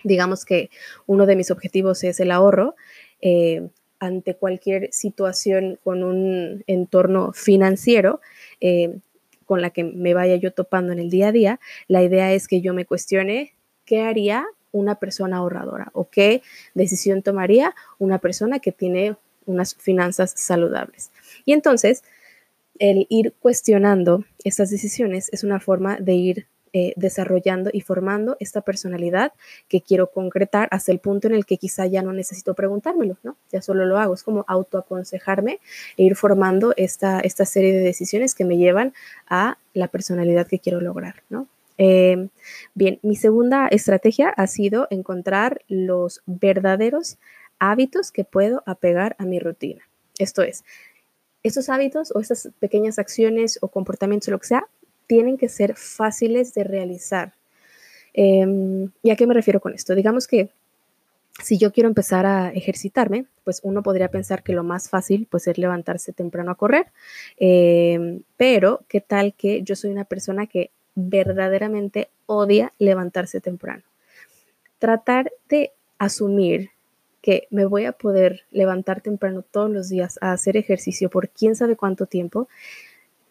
digamos 0.04 0.46
que 0.46 0.70
uno 1.08 1.25
de 1.25 1.36
mis 1.36 1.50
objetivos 1.50 2.04
es 2.04 2.20
el 2.20 2.30
ahorro. 2.30 2.75
Eh, 3.22 3.68
ante 4.00 4.36
cualquier 4.36 4.88
situación 4.94 5.78
con 5.84 6.04
un 6.04 6.63
entorno 6.68 7.34
financiero 7.34 8.22
eh, 8.62 8.98
con 9.46 9.62
la 9.62 9.72
que 9.72 9.84
me 9.84 10.13
vaya 10.13 10.38
yo 10.38 10.54
topando 10.54 10.94
en 10.94 11.00
el 11.00 11.10
día 11.10 11.30
a 11.30 11.32
día, 11.32 11.60
la 11.88 12.01
idea 12.01 12.32
es 12.32 12.48
que 12.48 12.62
yo 12.62 12.74
me 12.74 12.86
cuestione 12.86 13.56
qué 13.86 14.04
haría 14.04 14.46
una 14.72 14.96
persona 14.96 15.38
ahorradora 15.38 15.89
o 15.94 16.08
qué 16.08 16.44
decisión 16.75 17.24
tomaría 17.24 17.75
una 17.98 18.20
persona 18.20 18.60
que 18.60 18.72
tiene 18.72 19.18
unas 19.48 19.75
finanzas 19.75 20.32
saludables. 20.36 21.12
Y 21.44 21.54
entonces, 21.54 22.04
el 22.79 23.05
ir 23.09 23.33
cuestionando 23.39 24.24
estas 24.43 24.69
decisiones 24.69 25.29
es 25.31 25.43
una 25.43 25.59
forma 25.59 25.98
de 25.98 26.13
ir 26.13 26.48
eh, 26.71 26.93
desarrollando 26.95 27.71
y 27.74 27.81
formando 27.81 28.38
esta 28.39 28.62
personalidad 28.62 29.33
que 29.67 29.81
quiero 29.81 30.12
concretar 30.12 30.67
hasta 30.69 30.91
el 30.91 31.00
punto 31.00 31.27
en 31.27 31.33
el 31.33 31.48
que 31.48 31.57
quizá 31.57 31.88
ya 31.88 32.03
no 32.03 32.13
necesito 32.13 32.53
preguntármelo, 32.53 33.17
¿no? 33.24 33.38
Ya 33.51 33.63
solo 33.63 33.86
lo 33.86 33.98
hago, 33.98 34.13
es 34.13 34.21
como 34.21 34.45
autoaconsejarme 34.48 35.59
e 35.98 36.03
ir 36.03 36.15
formando 36.15 36.75
esta, 36.77 37.21
esta 37.21 37.45
serie 37.45 37.74
de 37.74 37.79
decisiones 37.79 38.36
que 38.36 38.45
me 38.45 38.57
llevan 38.57 38.93
a 39.27 39.57
la 39.74 39.88
personalidad 39.88 40.45
que 40.45 40.59
quiero 40.59 40.79
lograr, 40.79 41.24
¿no? 41.29 41.48
Eh, 41.79 42.27
bien, 42.75 43.00
mi 43.01 43.15
segunda 43.15 43.67
estrategia 43.67 44.29
ha 44.29 44.45
sido 44.45 44.88
encontrar 44.91 45.62
los 45.69 46.21
verdaderos 46.27 47.17
hábitos 47.57 48.12
que 48.12 48.25
puedo 48.25 48.62
apegar 48.67 49.15
a 49.17 49.25
mi 49.25 49.39
rutina. 49.39 49.81
Esto 50.19 50.43
es, 50.43 50.63
estos 51.43 51.69
hábitos 51.69 52.12
o 52.15 52.19
estas 52.19 52.50
pequeñas 52.60 53.00
acciones 53.00 53.60
o 53.62 53.69
comportamientos 53.69 54.29
lo 54.29 54.39
que 54.39 54.48
sea 54.48 54.67
tienen 55.08 55.38
que 55.38 55.50
ser 55.50 55.75
fáciles 55.75 56.53
de 56.53 56.63
realizar. 56.63 57.34
Eh, 58.13 58.46
¿Y 59.01 59.10
a 59.10 59.15
qué 59.15 59.25
me 59.25 59.34
refiero 59.34 59.60
con 59.60 59.74
esto? 59.74 59.96
Digamos 59.96 60.27
que 60.27 60.50
si 61.41 61.58
yo 61.58 61.72
quiero 61.72 61.89
empezar 61.89 62.25
a 62.25 62.50
ejercitarme, 62.50 63.25
pues 63.43 63.62
uno 63.63 63.81
podría 63.81 64.10
pensar 64.10 64.43
que 64.43 64.53
lo 64.53 64.63
más 64.63 64.89
fácil 64.89 65.27
pues 65.29 65.48
es 65.48 65.58
levantarse 65.58 66.13
temprano 66.13 66.51
a 66.51 66.55
correr, 66.55 66.88
em, 67.38 68.22
pero 68.38 68.81
qué 68.88 69.01
tal 69.01 69.34
que 69.34 69.63
yo 69.63 69.75
soy 69.75 69.91
una 69.91 70.05
persona 70.05 70.48
que 70.48 70.72
verdaderamente 70.96 72.10
odia 72.25 72.74
levantarse 72.77 73.39
temprano. 73.41 73.84
Tratar 74.79 75.31
de 75.48 75.72
asumir 75.98 76.72
que 77.22 77.48
me 77.50 77.66
voy 77.66 77.86
a 77.86 77.92
poder 77.92 78.42
levantar 78.52 79.02
temprano 79.02 79.44
todos 79.44 79.70
los 79.70 79.90
días 79.90 80.18
a 80.22 80.32
hacer 80.32 80.58
ejercicio 80.58 81.10
por 81.10 81.30
quién 81.30 81.56
sabe 81.56 81.76
cuánto 81.76 82.06
tiempo, 82.06 82.48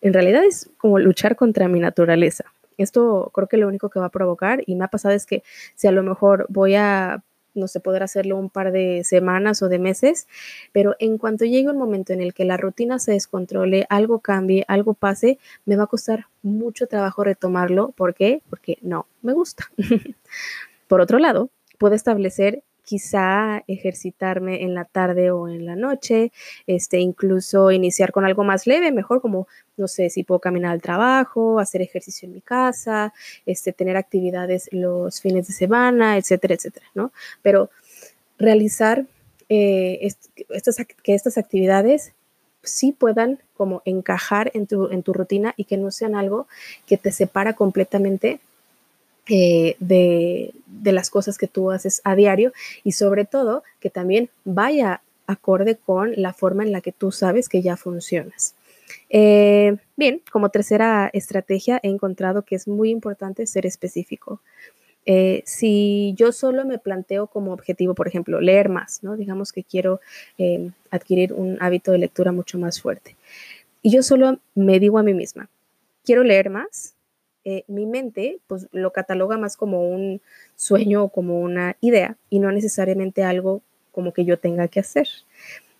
en 0.00 0.12
realidad 0.12 0.44
es 0.44 0.70
como 0.78 0.98
luchar 0.98 1.36
contra 1.36 1.68
mi 1.68 1.80
naturaleza. 1.80 2.44
Esto 2.76 3.30
creo 3.34 3.48
que 3.48 3.56
lo 3.56 3.66
único 3.66 3.90
que 3.90 3.98
va 3.98 4.06
a 4.06 4.10
provocar, 4.10 4.62
y 4.66 4.76
me 4.76 4.84
ha 4.84 4.88
pasado 4.88 5.14
es 5.14 5.26
que 5.26 5.42
si 5.74 5.88
a 5.88 5.92
lo 5.92 6.02
mejor 6.02 6.46
voy 6.48 6.76
a 6.76 7.22
no 7.54 7.68
sé, 7.68 7.80
poder 7.80 8.02
hacerlo 8.02 8.36
un 8.36 8.50
par 8.50 8.72
de 8.72 9.02
semanas 9.04 9.62
o 9.62 9.68
de 9.68 9.78
meses, 9.78 10.28
pero 10.72 10.96
en 10.98 11.18
cuanto 11.18 11.44
llegue 11.44 11.68
un 11.68 11.78
momento 11.78 12.12
en 12.12 12.20
el 12.20 12.32
que 12.32 12.44
la 12.44 12.56
rutina 12.56 12.98
se 12.98 13.12
descontrole, 13.12 13.86
algo 13.90 14.20
cambie, 14.20 14.64
algo 14.68 14.94
pase, 14.94 15.38
me 15.66 15.76
va 15.76 15.84
a 15.84 15.88
costar 15.88 16.26
mucho 16.42 16.86
trabajo 16.86 17.24
retomarlo. 17.24 17.90
¿Por 17.90 18.14
qué? 18.14 18.42
Porque 18.48 18.78
no 18.80 19.06
me 19.22 19.32
gusta. 19.32 19.70
Por 20.88 21.00
otro 21.00 21.18
lado, 21.18 21.50
puedo 21.78 21.94
establecer 21.94 22.62
quizá 22.88 23.64
ejercitarme 23.66 24.62
en 24.62 24.72
la 24.72 24.86
tarde 24.86 25.30
o 25.30 25.46
en 25.46 25.66
la 25.66 25.76
noche, 25.76 26.32
este, 26.66 26.98
incluso 27.00 27.70
iniciar 27.70 28.12
con 28.12 28.24
algo 28.24 28.44
más 28.44 28.66
leve, 28.66 28.92
mejor 28.92 29.20
como, 29.20 29.46
no 29.76 29.88
sé, 29.88 30.08
si 30.08 30.24
puedo 30.24 30.38
caminar 30.38 30.72
al 30.72 30.80
trabajo, 30.80 31.60
hacer 31.60 31.82
ejercicio 31.82 32.26
en 32.26 32.32
mi 32.32 32.40
casa, 32.40 33.12
este, 33.44 33.74
tener 33.74 33.98
actividades 33.98 34.70
los 34.72 35.20
fines 35.20 35.46
de 35.48 35.52
semana, 35.52 36.16
etcétera, 36.16 36.54
etcétera, 36.54 36.86
¿no? 36.94 37.12
Pero 37.42 37.68
realizar 38.38 39.04
eh, 39.50 40.08
estas, 40.48 40.76
que 41.02 41.14
estas 41.14 41.36
actividades 41.36 42.14
sí 42.62 42.92
puedan 42.92 43.38
como 43.54 43.82
encajar 43.84 44.50
en 44.54 44.66
tu, 44.66 44.90
en 44.90 45.02
tu 45.02 45.12
rutina 45.12 45.52
y 45.58 45.64
que 45.64 45.76
no 45.76 45.90
sean 45.90 46.14
algo 46.14 46.48
que 46.86 46.96
te 46.96 47.12
separa 47.12 47.52
completamente 47.52 48.40
eh, 49.28 49.76
de, 49.78 50.54
las 50.92 51.10
cosas 51.10 51.36
que 51.36 51.48
tú 51.48 51.70
haces 51.70 52.00
a 52.04 52.14
diario 52.14 52.52
y 52.82 52.92
sobre 52.92 53.26
todo 53.26 53.62
que 53.78 53.90
también 53.90 54.30
vaya 54.44 55.02
acorde 55.26 55.76
con 55.76 56.12
la 56.16 56.32
forma 56.32 56.62
en 56.62 56.72
la 56.72 56.80
que 56.80 56.92
tú 56.92 57.12
sabes 57.12 57.48
que 57.48 57.60
ya 57.60 57.76
funcionas. 57.76 58.54
Eh, 59.10 59.76
bien, 59.96 60.22
como 60.32 60.48
tercera 60.48 61.10
estrategia 61.12 61.78
he 61.82 61.88
encontrado 61.88 62.42
que 62.42 62.54
es 62.54 62.66
muy 62.66 62.88
importante 62.88 63.46
ser 63.46 63.66
específico. 63.66 64.40
Eh, 65.04 65.42
si 65.44 66.14
yo 66.16 66.32
solo 66.32 66.64
me 66.64 66.78
planteo 66.78 67.26
como 67.26 67.52
objetivo, 67.52 67.94
por 67.94 68.08
ejemplo, 68.08 68.40
leer 68.40 68.70
más, 68.70 69.02
¿no? 69.02 69.16
Digamos 69.16 69.52
que 69.52 69.62
quiero 69.62 70.00
adquirir 70.90 71.34
un 71.34 71.58
hábito 71.60 71.92
de 71.92 71.98
lectura 71.98 72.32
mucho 72.32 72.58
más 72.58 72.80
fuerte. 72.80 73.14
Y 73.82 73.90
yo 73.90 74.02
solo 74.02 74.38
me 74.54 74.80
digo 74.80 74.98
a 74.98 75.02
mí 75.02 75.12
misma, 75.12 75.50
quiero 76.04 76.24
leer 76.24 76.48
más, 76.48 76.94
eh, 77.44 77.64
mi 77.66 77.86
mente 77.86 78.38
pues 78.46 78.66
lo 78.72 78.92
cataloga 78.92 79.38
más 79.38 79.56
como 79.56 79.88
un 79.88 80.20
sueño 80.56 81.04
o 81.04 81.08
como 81.08 81.40
una 81.40 81.76
idea 81.80 82.16
y 82.30 82.40
no 82.40 82.52
necesariamente 82.52 83.22
algo 83.22 83.62
como 83.92 84.12
que 84.12 84.24
yo 84.24 84.38
tenga 84.38 84.68
que 84.68 84.80
hacer. 84.80 85.08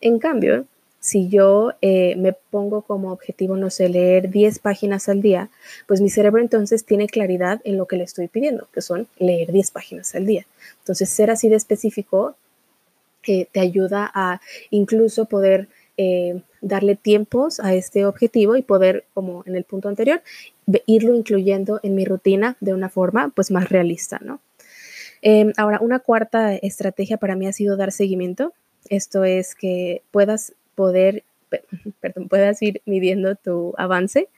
En 0.00 0.18
cambio, 0.18 0.66
si 1.00 1.28
yo 1.28 1.72
eh, 1.80 2.16
me 2.16 2.32
pongo 2.32 2.82
como 2.82 3.12
objetivo, 3.12 3.56
no 3.56 3.70
sé, 3.70 3.88
leer 3.88 4.30
10 4.30 4.58
páginas 4.58 5.08
al 5.08 5.22
día, 5.22 5.50
pues 5.86 6.00
mi 6.00 6.10
cerebro 6.10 6.40
entonces 6.40 6.84
tiene 6.84 7.06
claridad 7.06 7.60
en 7.64 7.76
lo 7.76 7.86
que 7.86 7.96
le 7.96 8.04
estoy 8.04 8.28
pidiendo, 8.28 8.68
que 8.72 8.82
son 8.82 9.06
leer 9.18 9.52
10 9.52 9.70
páginas 9.70 10.14
al 10.14 10.26
día. 10.26 10.46
Entonces, 10.80 11.08
ser 11.08 11.30
así 11.30 11.48
de 11.48 11.56
específico 11.56 12.34
eh, 13.26 13.46
te 13.52 13.60
ayuda 13.60 14.10
a 14.12 14.40
incluso 14.70 15.26
poder 15.26 15.68
darle 16.60 16.96
tiempos 16.96 17.60
a 17.60 17.74
este 17.74 18.06
objetivo 18.06 18.56
y 18.56 18.62
poder, 18.62 19.04
como 19.14 19.42
en 19.46 19.56
el 19.56 19.64
punto 19.64 19.88
anterior, 19.88 20.22
irlo 20.86 21.14
incluyendo 21.14 21.80
en 21.82 21.94
mi 21.94 22.04
rutina 22.04 22.56
de 22.60 22.74
una 22.74 22.88
forma 22.88 23.32
pues 23.34 23.50
más 23.50 23.68
realista, 23.68 24.18
¿no? 24.22 24.40
Em, 25.22 25.52
ahora, 25.56 25.78
una 25.80 25.98
cuarta 25.98 26.54
estrategia 26.54 27.16
para 27.16 27.36
mí 27.36 27.46
ha 27.46 27.52
sido 27.52 27.76
dar 27.76 27.92
seguimiento. 27.92 28.52
Esto 28.88 29.24
es 29.24 29.54
que 29.54 30.02
puedas 30.10 30.52
poder, 30.74 31.24
perdón, 32.00 32.28
puedas 32.28 32.62
ir 32.62 32.82
midiendo 32.86 33.34
tu 33.34 33.74
avance. 33.76 34.28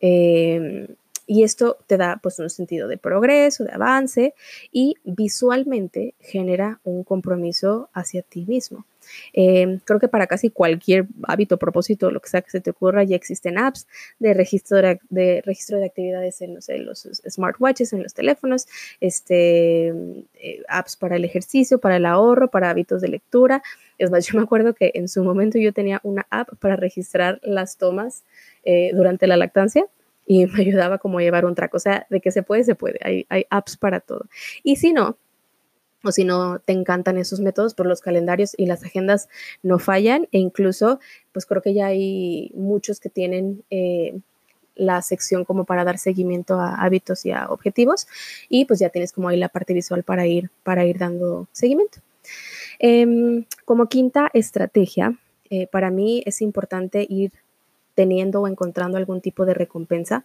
Em, 0.00 0.88
y 1.26 1.42
esto 1.42 1.76
te 1.86 1.98
da 1.98 2.18
pues 2.22 2.38
un 2.38 2.48
sentido 2.48 2.88
de 2.88 2.96
progreso, 2.96 3.64
de 3.64 3.72
avance 3.72 4.34
y 4.72 4.96
visualmente 5.04 6.14
genera 6.20 6.80
un 6.84 7.04
compromiso 7.04 7.90
hacia 7.92 8.22
ti 8.22 8.46
mismo. 8.46 8.86
Em, 9.32 9.78
creo 9.80 9.98
que 9.98 10.08
para 10.08 10.26
casi 10.26 10.50
cualquier 10.50 11.06
hábito, 11.24 11.58
propósito, 11.58 12.10
lo 12.10 12.20
que 12.20 12.28
sea 12.28 12.42
que 12.42 12.50
se 12.50 12.60
te 12.60 12.70
ocurra, 12.70 13.04
ya 13.04 13.16
existen 13.16 13.58
apps 13.58 13.86
de 14.18 14.34
registro 14.34 14.78
de, 14.78 15.42
registro 15.44 15.78
de 15.78 15.86
actividades 15.86 16.40
en, 16.40 16.54
los 16.54 17.08
smartwatches, 17.28 17.92
en 17.92 18.02
los 18.02 18.14
teléfonos, 18.14 18.66
este, 19.00 19.88
eh, 19.88 20.62
apps 20.68 20.96
para 20.96 21.16
el 21.16 21.24
ejercicio, 21.24 21.78
para 21.78 21.96
el 21.96 22.06
ahorro, 22.06 22.48
para 22.50 22.70
hábitos 22.70 23.00
de 23.00 23.08
lectura. 23.08 23.62
Es 23.98 24.10
más, 24.10 24.26
yo 24.26 24.38
me 24.38 24.44
acuerdo 24.44 24.74
que 24.74 24.92
en 24.94 25.08
su 25.08 25.22
momento 25.24 25.58
yo 25.58 25.72
tenía 25.72 26.00
una 26.02 26.26
app 26.30 26.48
para 26.58 26.76
registrar 26.76 27.40
las 27.42 27.76
tomas 27.76 28.24
eh, 28.64 28.90
durante 28.94 29.26
la 29.26 29.36
lactancia 29.36 29.86
y 30.26 30.46
me 30.46 30.60
ayudaba 30.60 30.98
como 30.98 31.18
a 31.18 31.22
llevar 31.22 31.44
un 31.44 31.54
track. 31.54 31.74
O 31.74 31.78
sea, 31.78 32.06
de 32.10 32.20
que 32.20 32.30
se 32.30 32.42
puede, 32.42 32.64
se 32.64 32.74
puede. 32.74 32.98
Hay, 33.02 33.26
hay 33.28 33.46
apps 33.50 33.76
para 33.76 34.00
todo. 34.00 34.26
Y 34.62 34.76
si 34.76 34.92
no, 34.92 35.16
o 36.04 36.12
si 36.12 36.24
no 36.24 36.60
te 36.60 36.72
encantan 36.72 37.18
esos 37.18 37.40
métodos, 37.40 37.74
por 37.74 37.86
los 37.86 38.00
calendarios 38.00 38.54
y 38.56 38.66
las 38.66 38.84
agendas 38.84 39.28
no 39.62 39.78
fallan. 39.78 40.28
E 40.32 40.38
incluso, 40.38 41.00
pues 41.32 41.46
creo 41.46 41.62
que 41.62 41.74
ya 41.74 41.86
hay 41.86 42.50
muchos 42.54 43.00
que 43.00 43.08
tienen 43.08 43.64
eh, 43.70 44.18
la 44.76 45.02
sección 45.02 45.44
como 45.44 45.64
para 45.64 45.84
dar 45.84 45.98
seguimiento 45.98 46.60
a 46.60 46.76
hábitos 46.76 47.26
y 47.26 47.32
a 47.32 47.48
objetivos. 47.48 48.06
Y 48.48 48.64
pues 48.64 48.78
ya 48.78 48.90
tienes 48.90 49.12
como 49.12 49.28
ahí 49.28 49.36
la 49.36 49.48
parte 49.48 49.74
visual 49.74 50.04
para 50.04 50.26
ir, 50.26 50.50
para 50.62 50.86
ir 50.86 50.98
dando 50.98 51.48
seguimiento. 51.52 51.98
Em, 52.78 53.44
como 53.64 53.88
quinta 53.88 54.30
estrategia, 54.32 55.18
eh, 55.50 55.66
para 55.66 55.90
mí 55.90 56.22
es 56.26 56.40
importante 56.42 57.06
ir 57.08 57.32
teniendo 57.94 58.42
o 58.42 58.48
encontrando 58.48 58.96
algún 58.96 59.20
tipo 59.20 59.44
de 59.44 59.54
recompensa, 59.54 60.24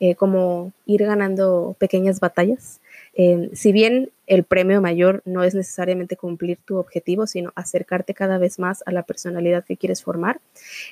eh, 0.00 0.14
como 0.14 0.72
ir 0.86 1.04
ganando 1.04 1.76
pequeñas 1.78 2.20
batallas 2.20 2.80
Em, 3.14 3.50
si 3.54 3.72
bien 3.72 4.10
el 4.26 4.44
premio 4.44 4.80
mayor 4.80 5.22
no 5.24 5.44
es 5.44 5.54
necesariamente 5.54 6.16
cumplir 6.16 6.58
tu 6.64 6.78
objetivo, 6.78 7.26
sino 7.26 7.52
acercarte 7.54 8.14
cada 8.14 8.38
vez 8.38 8.58
más 8.58 8.82
a 8.86 8.92
la 8.92 9.04
personalidad 9.04 9.64
que 9.64 9.76
quieres 9.76 10.02
formar, 10.02 10.40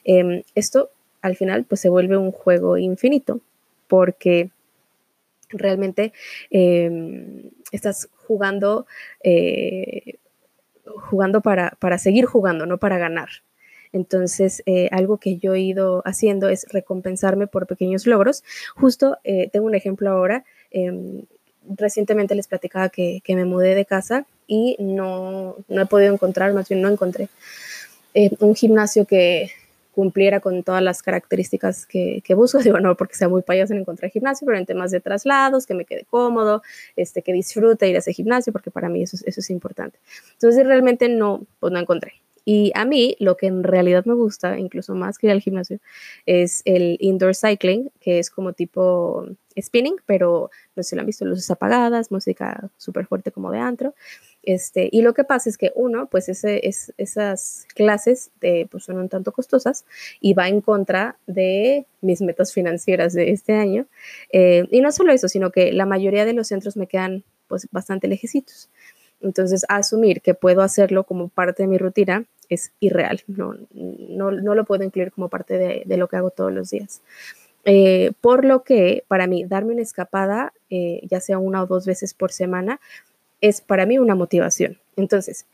em, 0.05 0.43
esto 0.55 0.91
al 1.21 1.37
final 1.37 1.65
pues 1.65 1.81
se 1.81 1.89
vuelve 1.89 2.17
un 2.17 2.33
juego 2.33 2.79
infinito 2.79 3.41
porque 3.89 4.51
realmente 5.51 6.13
em, 6.51 7.51
estás 7.73 8.09
jugando, 8.17 8.87
eh, 9.23 10.17
jugando 10.85 11.41
para, 11.43 11.77
para, 11.81 11.99
seguir 11.99 12.25
jugando, 12.27 12.67
no 12.67 12.79
para 12.79 12.99
ganar. 12.99 13.29
Entonces, 13.93 14.63
eh, 14.67 14.89
algo 14.93 15.19
que 15.19 15.37
yo 15.37 15.55
he 15.55 15.61
ido 15.61 16.03
haciendo 16.05 16.49
es 16.49 16.67
recompensarme 16.71 17.47
por 17.47 17.67
pequeños 17.67 18.07
logros. 18.07 18.43
Justo 18.75 19.19
eh, 19.25 19.51
tengo 19.53 19.67
un 19.67 19.75
ejemplo 19.75 20.11
ahora 20.11 20.45
recientemente 21.69 22.35
les 22.35 22.49
platicaba 22.49 22.89
que, 22.89 23.23
me 23.29 23.45
mudé 23.45 23.75
de 23.75 23.85
casa 23.85 24.27
y 24.47 24.77
no, 24.79 25.57
he 25.69 25.87
podido 25.87 26.13
encontrar, 26.13 26.53
más 26.53 26.69
bien 26.69 26.83
no 26.83 26.89
encontré 26.89 27.29
eh, 28.15 28.31
un 28.41 28.55
gimnasio 28.55 29.07
que 29.07 29.51
cumpliera 29.93 30.41
con 30.41 30.63
todas 30.63 30.83
las 30.83 31.03
características 31.03 31.87
que, 31.87 32.23
busco. 32.35 32.59
Digo, 32.63 32.81
no 32.81 32.97
porque 32.97 33.15
sea 33.15 33.29
muy 33.29 33.43
payaso 33.43 33.75
en 33.75 33.81
encontrar 33.81 34.11
gimnasio, 34.11 34.47
pero 34.47 34.59
en 34.59 34.67
temas 34.67 34.91
de 34.91 35.01
traslados, 35.01 35.67
que 35.67 35.75
me 35.75 35.85
quede 35.85 36.05
cómodo, 36.09 36.63
este, 36.97 37.23
que 37.23 37.33
disfrute 37.33 37.89
ir 37.89 37.97
a 37.97 37.99
ese 37.99 38.13
gimnasio, 38.13 38.53
porque 38.53 38.71
para 38.71 38.89
mí 38.89 39.03
eso, 39.03 39.19
eso 39.25 39.41
es 39.41 39.51
importante. 39.51 39.99
Entonces 40.33 40.67
realmente 40.67 41.09
no, 41.09 41.43
pues 41.61 41.73
no 41.73 41.79
encontré. 41.79 42.15
Y 42.45 42.73
a 42.75 42.85
mí 42.85 43.17
lo 43.21 43.37
que 43.37 43.47
en 43.47 43.63
realidad 43.63 44.05
me 44.05 44.15
gusta, 44.15 44.59
incluso 44.59 44.95
más 44.95 45.19
que 45.19 45.29
ir 45.29 45.33
al 45.33 45.41
gimnasio, 45.41 45.79
es 46.27 46.63
el 46.65 46.97
indoor 47.01 47.35
cycling, 47.35 47.91
que 48.01 48.19
es 48.19 48.31
como 48.31 48.53
tipo 48.53 49.27
spinning, 49.61 49.97
pero 50.07 50.51
no 50.75 50.83
sé 50.83 50.91
si 50.91 50.97
lo 50.97 51.01
han 51.01 51.07
visto, 51.07 51.25
luces 51.25 51.51
apagadas, 51.51 52.11
música 52.11 52.71
súper 52.77 53.07
fuerte 53.07 53.33
como 53.33 53.51
de 53.51 53.59
antro. 53.59 53.95
Este, 54.43 54.89
y 54.91 55.03
lo 55.03 55.15
que 55.15 55.25
pasa 55.25 55.49
es 55.49 55.57
que 55.57 55.73
uno, 55.75 56.07
pues 56.07 56.29
ese, 56.29 56.67
es, 56.67 56.93
esas 56.97 57.67
clases 57.75 58.31
de, 58.41 58.67
pues 58.71 58.85
son 58.85 58.99
un 58.99 59.09
tanto 59.09 59.33
costosas 59.33 59.85
y 60.21 60.35
va 60.35 60.49
en 60.49 60.61
contra 60.61 61.17
de 61.27 61.87
mis 62.01 62.21
metas 62.23 62.53
financieras 62.53 63.13
de 63.13 63.31
este 63.31 63.55
año. 63.55 63.87
Eh, 64.33 64.67
y 64.71 64.81
no 64.81 64.91
solo 64.91 65.13
eso, 65.13 65.29
sino 65.29 65.51
que 65.53 65.73
la 65.73 65.87
mayoría 65.87 66.25
de 66.25 66.33
los 66.33 66.49
centros 66.49 66.77
me 66.77 66.87
quedan 66.87 67.25
pues 67.47 67.69
bastante 67.71 68.09
lejecitos. 68.09 68.69
Entonces, 69.23 69.65
asumir 69.69 70.21
que 70.21 70.35
puedo 70.35 70.63
hacerlo 70.63 71.05
como 71.05 71.29
parte 71.29 71.63
de 71.63 71.69
mi 71.69 71.79
rutina 71.79 72.25
es 72.49 72.73
irreal, 72.81 73.23
no, 73.29 73.57
no, 73.73 74.31
lo 74.55 74.65
puedo 74.65 74.85
incluir 74.85 75.11
como 75.11 75.29
parte 75.29 75.57
de, 75.87 75.97
lo 75.97 76.09
que 76.09 76.17
hago 76.17 76.31
todos 76.31 76.53
los 76.53 76.71
días. 76.71 77.01
Eh, 77.65 78.13
por 78.21 78.45
lo 78.45 78.63
que 78.65 79.05
para 79.09 79.27
mí 79.27 79.45
darme 79.45 79.73
una 79.73 79.83
escapada, 79.83 80.53
eh, 80.69 81.01
ya 81.09 81.21
sea 81.21 81.39
una 81.39 81.63
o 81.63 81.67
dos 81.67 81.87
veces 81.87 82.13
por 82.13 82.33
semana, 82.33 82.81
es 83.41 83.61
para 83.61 83.87
mí 83.87 83.99
una 83.99 84.15
motivación. 84.15 84.79
Entonces, 84.97 85.47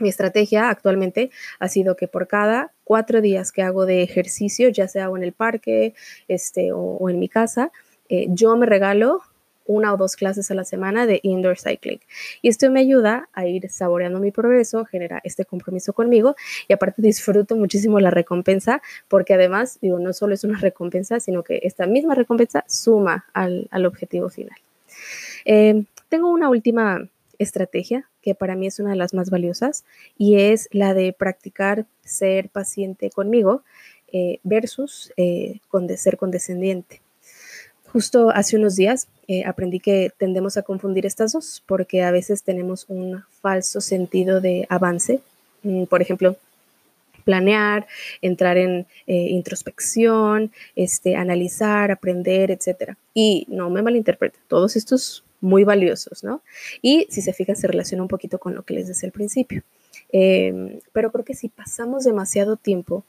mi 0.00 0.08
estrategia 0.08 0.70
actualmente 0.70 1.30
ha 1.60 1.68
sido 1.68 1.96
que 1.96 2.08
por 2.08 2.26
cada 2.26 2.72
cuatro 2.84 3.20
días 3.20 3.52
que 3.52 3.62
hago 3.62 3.86
de 3.86 4.02
ejercicio, 4.02 4.68
ya 4.68 4.88
sea 4.88 5.10
en 5.14 5.22
el 5.22 5.32
parque 5.32 5.94
este, 6.26 6.72
o, 6.72 7.08
en 7.08 7.18
mi 7.18 7.28
casa, 7.28 7.70
eh, 8.08 8.26
yo 8.30 8.56
me 8.56 8.66
regalo 8.66 9.20
una 9.66 9.92
o 9.92 9.96
dos 9.96 10.16
clases 10.16 10.50
a 10.50 10.54
la 10.54 10.64
semana 10.64 11.06
de 11.06 11.20
indoor 11.22 11.58
cycling. 11.58 12.00
Y 12.42 12.48
esto 12.48 12.70
me 12.70 12.80
ayuda 12.80 13.28
a 13.32 13.46
ir 13.46 13.70
saboreando 13.70 14.20
mi 14.20 14.30
progreso, 14.30 14.84
genera 14.84 15.20
este 15.24 15.44
compromiso 15.44 15.92
conmigo 15.92 16.36
y 16.68 16.72
aparte 16.72 17.02
disfruto 17.02 17.56
muchísimo 17.56 18.00
la 18.00 18.10
recompensa 18.10 18.82
porque 19.08 19.34
además, 19.34 19.78
digo, 19.80 19.98
no 19.98 20.12
solo 20.12 20.34
es 20.34 20.44
una 20.44 20.58
recompensa, 20.58 21.20
sino 21.20 21.42
que 21.42 21.60
esta 21.62 21.86
misma 21.86 22.14
recompensa 22.14 22.64
suma 22.68 23.26
al, 23.32 23.68
objetivo 23.84 24.30
final. 24.30 24.56
Eh, 25.44 25.84
tengo 26.08 26.30
una 26.30 26.48
última 26.48 27.06
estrategia 27.38 28.08
que 28.22 28.34
para 28.34 28.56
mí 28.56 28.66
es 28.66 28.78
una 28.78 28.90
de 28.90 28.96
las 28.96 29.14
más 29.14 29.30
valiosas 29.30 29.84
y 30.16 30.36
es 30.38 30.68
la 30.72 30.94
de 30.94 31.12
practicar 31.12 31.86
ser 32.04 32.48
paciente 32.48 33.10
conmigo 33.10 33.62
eh, 34.12 34.38
versus 34.44 35.12
eh, 35.16 35.60
ser 35.96 36.16
condescendiente. 36.16 37.02
Justo 37.92 38.30
hace 38.30 38.56
unos 38.56 38.76
días 38.76 39.08
eh, 39.28 39.44
aprendí 39.44 39.80
que 39.80 40.12
tendemos 40.16 40.56
a 40.56 40.62
confundir 40.62 41.06
estas 41.06 41.32
dos 41.32 41.62
porque 41.66 42.02
a 42.02 42.10
veces 42.10 42.42
tenemos 42.42 42.86
un 42.88 43.22
falso 43.40 43.80
sentido 43.80 44.40
de 44.40 44.66
avance. 44.68 45.20
Mm, 45.62 45.84
por 45.84 46.02
ejemplo, 46.02 46.36
planear, 47.24 47.86
entrar 48.20 48.56
en 48.56 48.86
eh, 49.06 49.14
introspección, 49.30 50.52
este, 50.76 51.16
analizar, 51.16 51.90
aprender, 51.90 52.50
etc. 52.50 52.94
Y 53.14 53.46
no 53.48 53.70
me 53.70 53.82
malinterprete, 53.82 54.38
todos 54.48 54.76
estos 54.76 55.24
muy 55.40 55.64
valiosos, 55.64 56.24
¿no? 56.24 56.42
Y 56.80 57.06
si 57.10 57.20
se 57.20 57.32
fijan, 57.32 57.56
se 57.56 57.66
relaciona 57.66 58.02
un 58.02 58.08
poquito 58.08 58.38
con 58.38 58.54
lo 58.54 58.62
que 58.62 58.74
les 58.74 58.88
decía 58.88 59.08
al 59.08 59.12
principio. 59.12 59.62
Em, 60.10 60.80
pero 60.92 61.10
creo 61.10 61.24
que 61.24 61.34
si 61.34 61.48
pasamos 61.48 62.04
demasiado 62.04 62.56
tiempo 62.56 63.04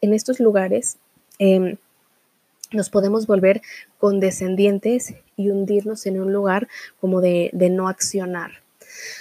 en 0.00 0.14
estos 0.14 0.40
lugares, 0.40 0.98
em, 1.38 1.76
nos 2.72 2.90
podemos 2.90 3.26
volver 3.26 3.62
condescendientes 3.98 5.14
y 5.36 5.50
hundirnos 5.50 6.06
en 6.06 6.20
un 6.20 6.32
lugar 6.32 6.68
como 7.00 7.20
de, 7.20 7.50
no 7.70 7.88
accionar. 7.88 8.50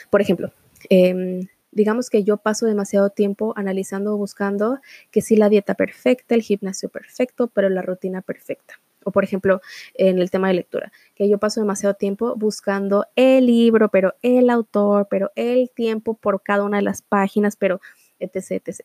Por 0.09 0.21
ejemplo, 0.21 0.51
em, 0.89 1.47
digamos 1.71 2.09
que 2.09 2.23
yo 2.23 2.37
paso 2.37 2.65
demasiado 2.65 3.09
tiempo 3.09 3.53
analizando 3.55 4.13
o 4.13 4.17
buscando 4.17 4.79
que 5.11 5.21
sí 5.21 5.35
la 5.35 5.49
dieta 5.49 5.75
perfecta, 5.75 6.35
el 6.35 6.41
gimnasio 6.41 6.89
perfecto, 6.89 7.47
pero 7.47 7.69
la 7.69 7.81
rutina 7.81 8.21
perfecta. 8.21 8.79
O 9.03 9.11
por 9.11 9.23
ejemplo, 9.23 9.61
en 9.93 10.19
el 10.19 10.29
tema 10.29 10.49
de 10.49 10.55
lectura, 10.55 10.91
que 11.15 11.29
yo 11.29 11.37
paso 11.37 11.61
demasiado 11.61 11.93
tiempo 11.95 12.35
buscando 12.35 13.05
el 13.15 13.45
libro, 13.45 13.89
pero 13.89 14.15
el 14.21 14.49
autor, 14.49 15.07
pero 15.09 15.31
el 15.35 15.69
tiempo 15.69 16.15
por 16.15 16.41
cada 16.43 16.63
una 16.63 16.77
de 16.77 16.83
las 16.83 17.01
páginas, 17.01 17.55
pero 17.55 17.79
etc, 18.19 18.63
etc. 18.65 18.81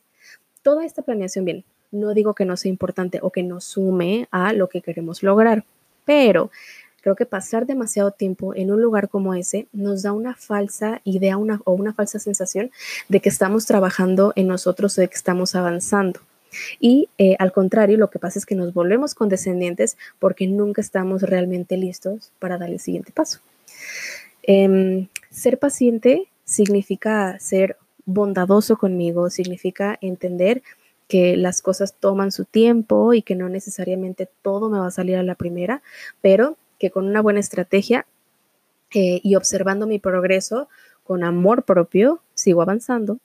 Toda 0.62 0.84
esta 0.84 1.02
planeación 1.02 1.44
bien, 1.44 1.64
no 1.92 2.14
digo 2.14 2.34
que 2.34 2.44
no 2.44 2.56
sea 2.56 2.70
importante 2.70 3.20
o 3.22 3.30
que 3.30 3.42
no 3.42 3.60
sume 3.60 4.26
a 4.30 4.52
lo 4.52 4.68
que 4.68 4.82
queremos 4.82 5.22
lograr, 5.22 5.64
pero 6.04 6.50
creo 7.02 7.16
que 7.16 7.26
pasar 7.26 7.66
demasiado 7.66 8.12
tiempo 8.12 8.54
en 8.54 8.72
un 8.72 8.80
lugar 8.80 9.08
como 9.08 9.34
ese 9.34 9.66
nos 9.72 10.02
da 10.02 10.12
una 10.12 10.34
falsa 10.34 11.00
idea 11.04 11.36
o 11.36 11.72
una 11.72 11.92
falsa 11.92 12.18
sensación 12.18 12.70
de 13.08 13.20
que 13.20 13.28
estamos 13.28 13.66
trabajando 13.66 14.32
en 14.36 14.46
nosotros 14.46 14.96
o 14.96 15.00
de 15.00 15.08
que 15.08 15.16
estamos 15.16 15.54
avanzando. 15.54 16.20
Y 16.80 17.08
eh, 17.18 17.36
al 17.38 17.52
contrario, 17.52 17.98
lo 17.98 18.10
que 18.10 18.18
pasa 18.18 18.38
es 18.38 18.46
que 18.46 18.54
nos 18.54 18.74
volvemos 18.74 19.14
condescendientes 19.14 19.96
porque 20.18 20.46
nunca 20.46 20.80
estamos 20.80 21.22
realmente 21.22 21.76
listos 21.76 22.30
para 22.38 22.58
dar 22.58 22.70
el 22.70 22.80
siguiente 22.80 23.12
paso. 23.12 23.40
Em, 24.42 25.08
ser 25.30 25.58
paciente 25.58 26.28
significa 26.44 27.38
ser 27.38 27.76
bondadoso 28.04 28.76
conmigo, 28.76 29.30
significa 29.30 29.98
entender 30.00 30.62
que 31.12 31.36
las 31.36 31.60
cosas 31.60 31.92
toman 31.92 32.32
su 32.32 32.46
tiempo 32.46 33.12
y 33.12 33.20
que 33.20 33.34
no 33.34 33.50
necesariamente 33.50 34.30
todo 34.40 34.70
me 34.70 34.78
va 34.78 34.86
a 34.86 34.90
salir 34.90 35.16
a 35.16 35.22
la 35.22 35.34
primera, 35.34 35.82
pero 36.22 36.56
que 36.78 36.90
con 36.90 37.06
una 37.06 37.20
buena 37.20 37.38
estrategia 37.38 38.06
eh, 38.94 39.20
y 39.22 39.34
observando 39.34 39.86
mi 39.86 39.98
progreso 39.98 40.70
con 41.04 41.22
amor 41.22 41.64
propio, 41.64 42.22
sigo 42.32 42.62
avanzando. 42.62 43.18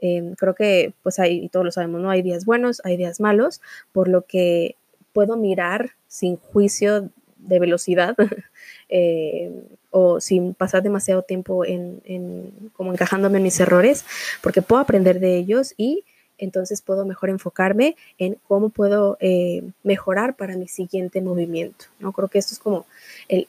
Em, 0.00 0.34
creo 0.34 0.56
que, 0.56 0.94
pues 1.04 1.20
ahí, 1.20 1.44
y 1.44 1.48
todos 1.48 1.64
lo 1.64 1.70
sabemos, 1.70 2.00
¿no? 2.00 2.10
Hay 2.10 2.22
días 2.22 2.44
buenos, 2.44 2.80
hay 2.82 2.96
días 2.96 3.20
malos, 3.20 3.60
por 3.92 4.08
lo 4.08 4.22
que 4.22 4.74
puedo 5.12 5.36
mirar 5.36 5.90
sin 6.08 6.38
juicio 6.38 7.08
de 7.36 7.60
velocidad 7.60 8.16
eh, 8.88 9.52
o 9.92 10.20
sin 10.20 10.54
pasar 10.54 10.82
demasiado 10.82 11.22
tiempo 11.22 11.64
en, 11.64 12.02
en, 12.04 12.72
como 12.72 12.92
encajándome 12.92 13.38
en 13.38 13.44
mis 13.44 13.60
errores, 13.60 14.04
porque 14.42 14.60
puedo 14.60 14.82
aprender 14.82 15.20
de 15.20 15.36
ellos 15.36 15.74
y 15.76 16.02
entonces 16.38 16.82
puedo 16.82 17.04
mejor 17.04 17.30
enfocarme 17.30 17.96
en 18.18 18.38
cómo 18.46 18.70
puedo 18.70 19.16
eh, 19.20 19.62
mejorar 19.82 20.36
para 20.36 20.56
mi 20.56 20.68
siguiente 20.68 21.20
movimiento. 21.20 21.86
¿no? 22.00 22.12
Creo 22.12 22.28
que 22.28 22.38
esto 22.38 22.54
es 22.54 22.58
como 22.58 22.86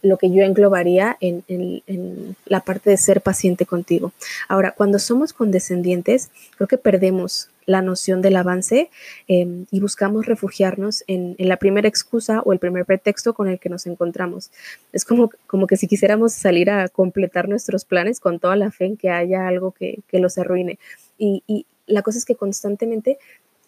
lo 0.02 0.18
que 0.18 0.32
yo 0.32 0.44
englobaría 0.44 1.18
en, 1.22 2.36
la 2.46 2.62
parte 2.62 2.90
de 2.90 2.98
ser 2.98 3.22
paciente 3.22 3.66
contigo. 3.66 4.12
Ahora, 4.48 4.72
cuando 4.72 5.00
somos 5.00 5.34
condescendientes, 5.34 6.30
creo 6.58 6.68
que 6.68 6.78
perdemos 6.78 7.50
la 7.66 7.82
noción 7.84 8.22
del 8.22 8.36
avance 8.36 8.90
em, 9.28 9.68
y 9.70 9.80
buscamos 9.80 10.26
refugiarnos 10.26 11.04
en, 11.08 11.36
la 11.38 11.58
primera 11.58 11.88
excusa 11.88 12.42
o 12.42 12.52
el 12.52 12.60
primer 12.60 12.84
pretexto 12.86 13.34
con 13.34 13.48
el 13.48 13.60
que 13.60 13.70
nos 13.70 13.86
encontramos. 13.86 14.50
Es 14.92 15.06
como, 15.06 15.30
como 15.46 15.68
que 15.68 15.78
si 15.78 15.88
quisiéramos 15.88 16.34
salir 16.34 16.72
a 16.72 16.90
completar 16.90 17.48
nuestros 17.48 17.86
planes 17.86 18.20
con 18.20 18.40
toda 18.40 18.56
la 18.56 18.72
fe 18.72 18.86
en 18.86 18.98
que 18.98 19.12
haya 19.12 19.48
algo 19.48 19.72
que, 19.72 20.02
los 20.12 20.38
arruine. 20.38 20.80
y, 21.20 21.66
la 21.90 22.02
cosa 22.02 22.18
es 22.18 22.26
que 22.26 22.36
constantemente 22.36 23.20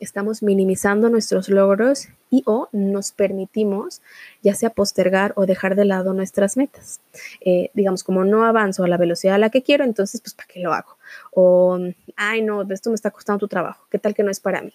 estamos 0.01 0.41
minimizando 0.41 1.09
nuestros 1.09 1.47
logros 1.47 2.07
y 2.31 2.43
o 2.47 2.67
nos 2.71 3.11
permitimos 3.11 4.01
ya 4.41 4.55
sea 4.55 4.71
postergar 4.71 5.31
o 5.35 5.45
dejar 5.45 5.75
de 5.75 5.85
lado 5.85 6.13
nuestras 6.13 6.57
metas. 6.57 7.01
Eh, 7.41 7.69
digamos, 7.75 8.03
como 8.03 8.25
no 8.25 8.43
avanzo 8.43 8.83
a 8.83 8.87
la 8.87 8.97
velocidad 8.97 9.35
a 9.35 9.37
la 9.37 9.51
que 9.51 9.61
quiero, 9.61 9.83
entonces, 9.83 10.19
pues, 10.19 10.33
¿para 10.33 10.47
qué 10.47 10.59
lo 10.59 10.73
hago? 10.73 10.97
O, 11.31 11.77
ay, 12.15 12.41
no, 12.41 12.63
esto 12.71 12.89
me 12.89 12.95
está 12.95 13.11
costando 13.11 13.39
tu 13.39 13.47
trabajo, 13.47 13.85
¿qué 13.89 13.99
tal 13.99 14.15
que 14.15 14.23
no 14.23 14.31
es 14.31 14.39
para 14.39 14.61
mí? 14.61 14.73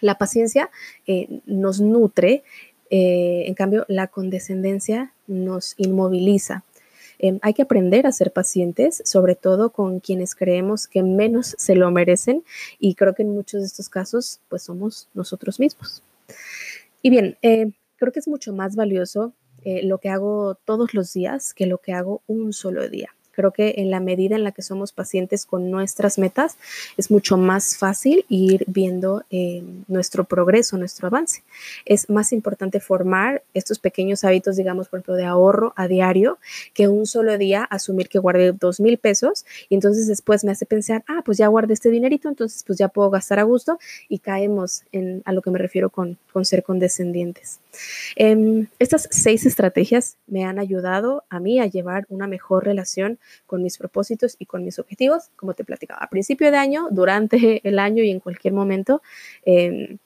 La 0.00 0.16
paciencia 0.16 0.70
eh, 1.06 1.40
nos 1.46 1.80
nutre, 1.80 2.42
eh, 2.90 3.44
en 3.46 3.54
cambio, 3.54 3.84
la 3.88 4.08
condescendencia 4.08 5.12
nos 5.26 5.74
inmoviliza. 5.78 6.64
Em, 7.22 7.38
hay 7.42 7.52
que 7.52 7.60
aprender 7.60 8.06
a 8.06 8.12
ser 8.12 8.32
pacientes, 8.32 9.02
sobre 9.04 9.34
todo 9.34 9.70
con 9.70 10.00
quienes 10.00 10.34
creemos 10.34 10.88
que 10.88 11.02
menos 11.02 11.54
se 11.58 11.74
lo 11.74 11.90
merecen 11.90 12.44
y 12.78 12.94
creo 12.94 13.14
que 13.14 13.22
en 13.22 13.34
muchos 13.34 13.60
de 13.60 13.66
estos 13.66 13.90
casos 13.90 14.40
pues 14.48 14.62
somos 14.62 15.06
nosotros 15.12 15.60
mismos. 15.60 16.02
Y 17.02 17.10
bien, 17.10 17.36
eh, 17.42 17.72
creo 17.96 18.10
que 18.10 18.20
es 18.20 18.28
mucho 18.28 18.54
más 18.54 18.74
valioso 18.74 19.34
eh, 19.64 19.82
lo 19.84 19.98
que 19.98 20.08
hago 20.08 20.54
todos 20.64 20.94
los 20.94 21.12
días 21.12 21.52
que 21.52 21.66
lo 21.66 21.76
que 21.76 21.92
hago 21.92 22.22
un 22.26 22.54
solo 22.54 22.88
día. 22.88 23.14
Creo 23.32 23.52
que 23.52 23.74
en 23.78 23.90
la 23.90 24.00
medida 24.00 24.36
en 24.36 24.44
la 24.44 24.52
que 24.52 24.62
somos 24.62 24.92
pacientes 24.92 25.46
con 25.46 25.70
nuestras 25.70 26.18
metas, 26.18 26.56
es 26.96 27.10
mucho 27.10 27.36
más 27.36 27.76
fácil 27.76 28.24
ir 28.28 28.64
viendo 28.66 29.24
eh, 29.30 29.62
nuestro 29.88 30.24
progreso, 30.24 30.76
nuestro 30.76 31.06
avance. 31.06 31.42
Es 31.84 32.10
más 32.10 32.32
importante 32.32 32.80
formar 32.80 33.42
estos 33.54 33.78
pequeños 33.78 34.24
hábitos, 34.24 34.56
digamos, 34.56 34.88
por 34.88 34.98
ejemplo, 34.98 35.14
de 35.14 35.24
ahorro 35.24 35.72
a 35.76 35.88
diario, 35.88 36.38
que 36.74 36.88
un 36.88 37.06
solo 37.06 37.38
día 37.38 37.64
asumir 37.64 38.08
que 38.08 38.18
guardé 38.18 38.52
dos 38.52 38.80
mil 38.80 38.98
pesos 38.98 39.44
y 39.68 39.74
entonces 39.74 40.06
después 40.06 40.44
me 40.44 40.52
hace 40.52 40.66
pensar, 40.66 41.04
ah, 41.06 41.22
pues 41.24 41.38
ya 41.38 41.46
guardé 41.48 41.74
este 41.74 41.90
dinerito, 41.90 42.28
entonces 42.28 42.64
pues 42.66 42.78
ya 42.78 42.88
puedo 42.88 43.10
gastar 43.10 43.38
a 43.38 43.44
gusto 43.44 43.78
y 44.08 44.18
caemos 44.18 44.82
en, 44.92 45.22
a 45.24 45.32
lo 45.32 45.42
que 45.42 45.50
me 45.50 45.58
refiero 45.58 45.90
con, 45.90 46.18
con 46.32 46.44
ser 46.44 46.62
condescendientes. 46.62 47.60
Em, 48.16 48.66
estas 48.78 49.08
seis 49.10 49.46
estrategias 49.46 50.16
me 50.26 50.44
han 50.44 50.58
ayudado 50.58 51.24
a 51.30 51.38
mí 51.38 51.60
a 51.60 51.66
llevar 51.66 52.06
una 52.08 52.26
mejor 52.26 52.64
relación 52.64 53.18
con 53.46 53.62
mis 53.62 53.78
propósitos 53.78 54.36
y 54.38 54.46
con 54.46 54.64
mis 54.64 54.78
objetivos, 54.78 55.30
como 55.36 55.54
te 55.54 55.64
platicaba, 55.64 56.02
a 56.02 56.10
principio 56.10 56.50
de 56.50 56.56
año, 56.56 56.88
durante 56.90 57.60
el 57.68 57.78
año 57.78 58.02
y 58.02 58.10
en 58.10 58.20
cualquier 58.20 58.54
momento. 58.54 59.02
Em, 59.44 59.98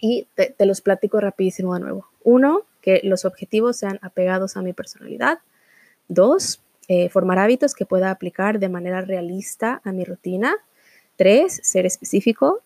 y 0.00 0.28
te, 0.34 0.54
los 0.64 0.80
platico 0.80 1.20
rapidísimo 1.20 1.74
de 1.74 1.80
nuevo. 1.80 2.06
Uno, 2.22 2.62
que 2.80 3.00
los 3.02 3.24
objetivos 3.24 3.76
sean 3.76 3.98
apegados 4.02 4.56
a 4.56 4.62
mi 4.62 4.72
personalidad. 4.72 5.40
Dos, 6.08 6.62
eh, 6.86 7.08
formar 7.08 7.38
hábitos 7.38 7.74
que 7.74 7.84
pueda 7.84 8.10
aplicar 8.10 8.58
de 8.58 8.68
manera 8.68 9.00
realista 9.00 9.80
a 9.84 9.92
mi 9.92 10.04
rutina. 10.04 10.54
Tres, 11.16 11.60
ser 11.62 11.84
específico. 11.84 12.62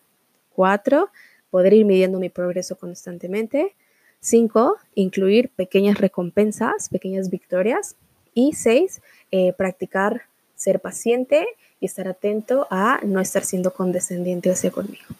Cuatro, 0.53 1.09
poder 1.49 1.73
ir 1.73 1.85
midiendo 1.85 2.19
mi 2.19 2.29
progreso 2.29 2.77
constantemente. 2.77 3.75
Cinco, 4.19 4.77
incluir 4.95 5.49
pequeñas 5.49 5.97
recompensas, 5.97 6.89
pequeñas 6.89 7.29
victorias. 7.29 7.95
Y 8.35 8.53
seis, 8.53 9.01
eh, 9.35 9.51
practicar 9.57 10.27
ser 10.53 10.79
paciente 10.79 11.47
y 11.79 11.87
estar 11.87 12.07
atento 12.07 12.67
a 12.69 12.99
no 13.03 13.19
estar 13.19 13.43
siendo 13.43 13.73
condescendiente 13.73 14.51
hacia 14.51 14.69
conmigo. 14.69 15.12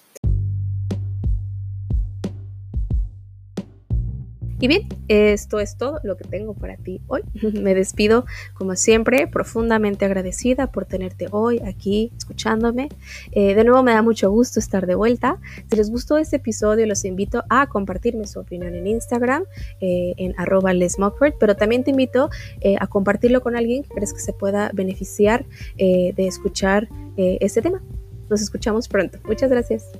Y 4.64 4.70
bien, 4.70 4.88
esto 5.10 5.60
es 5.60 5.76
todo 5.76 6.00
lo 6.04 6.16
que 6.16 6.24
tengo 6.24 6.54
para 6.54 6.78
ti 6.78 7.02
hoy. 7.08 7.22
Me 7.52 7.76
despido, 7.76 8.26
como 8.54 8.78
siempre, 8.78 9.28
profundamente 9.28 10.06
agradecida 10.06 10.72
por 10.72 10.86
tenerte 10.86 11.28
hoy 11.32 11.60
aquí 11.60 12.14
escuchándome. 12.18 12.88
Eh, 13.34 13.56
de 13.56 13.66
nuevo, 13.66 13.84
me 13.84 13.92
da 13.92 14.02
mucho 14.02 14.32
gusto 14.32 14.62
estar 14.62 14.88
de 14.88 14.96
vuelta. 14.96 15.38
Si 15.70 15.76
les 15.76 15.92
gustó 15.92 16.18
este 16.18 16.38
episodio, 16.38 16.86
los 16.86 17.04
invito 17.04 17.44
a 17.50 17.68
compartirme 17.68 18.26
su 18.26 18.40
opinión 18.40 18.74
en 18.74 18.88
Instagram, 18.88 19.44
eh, 19.82 20.14
en 20.16 20.34
arroba 20.38 20.74
lesmockford, 20.74 21.34
pero 21.42 21.58
también 21.58 21.84
te 21.84 21.92
invito 21.92 22.30
eh, 22.62 22.78
a 22.80 22.88
compartirlo 22.88 23.42
con 23.42 23.58
alguien 23.58 23.84
que 23.84 23.90
crees 23.90 24.14
que 24.14 24.22
se 24.22 24.32
pueda 24.32 24.72
beneficiar 24.74 25.46
de 25.76 26.14
escuchar 26.18 26.88
este 27.18 27.62
tema. 27.62 27.82
Nos 28.30 28.42
escuchamos 28.42 28.88
pronto. 28.88 29.18
Muchas 29.26 29.50
gracias. 29.50 29.92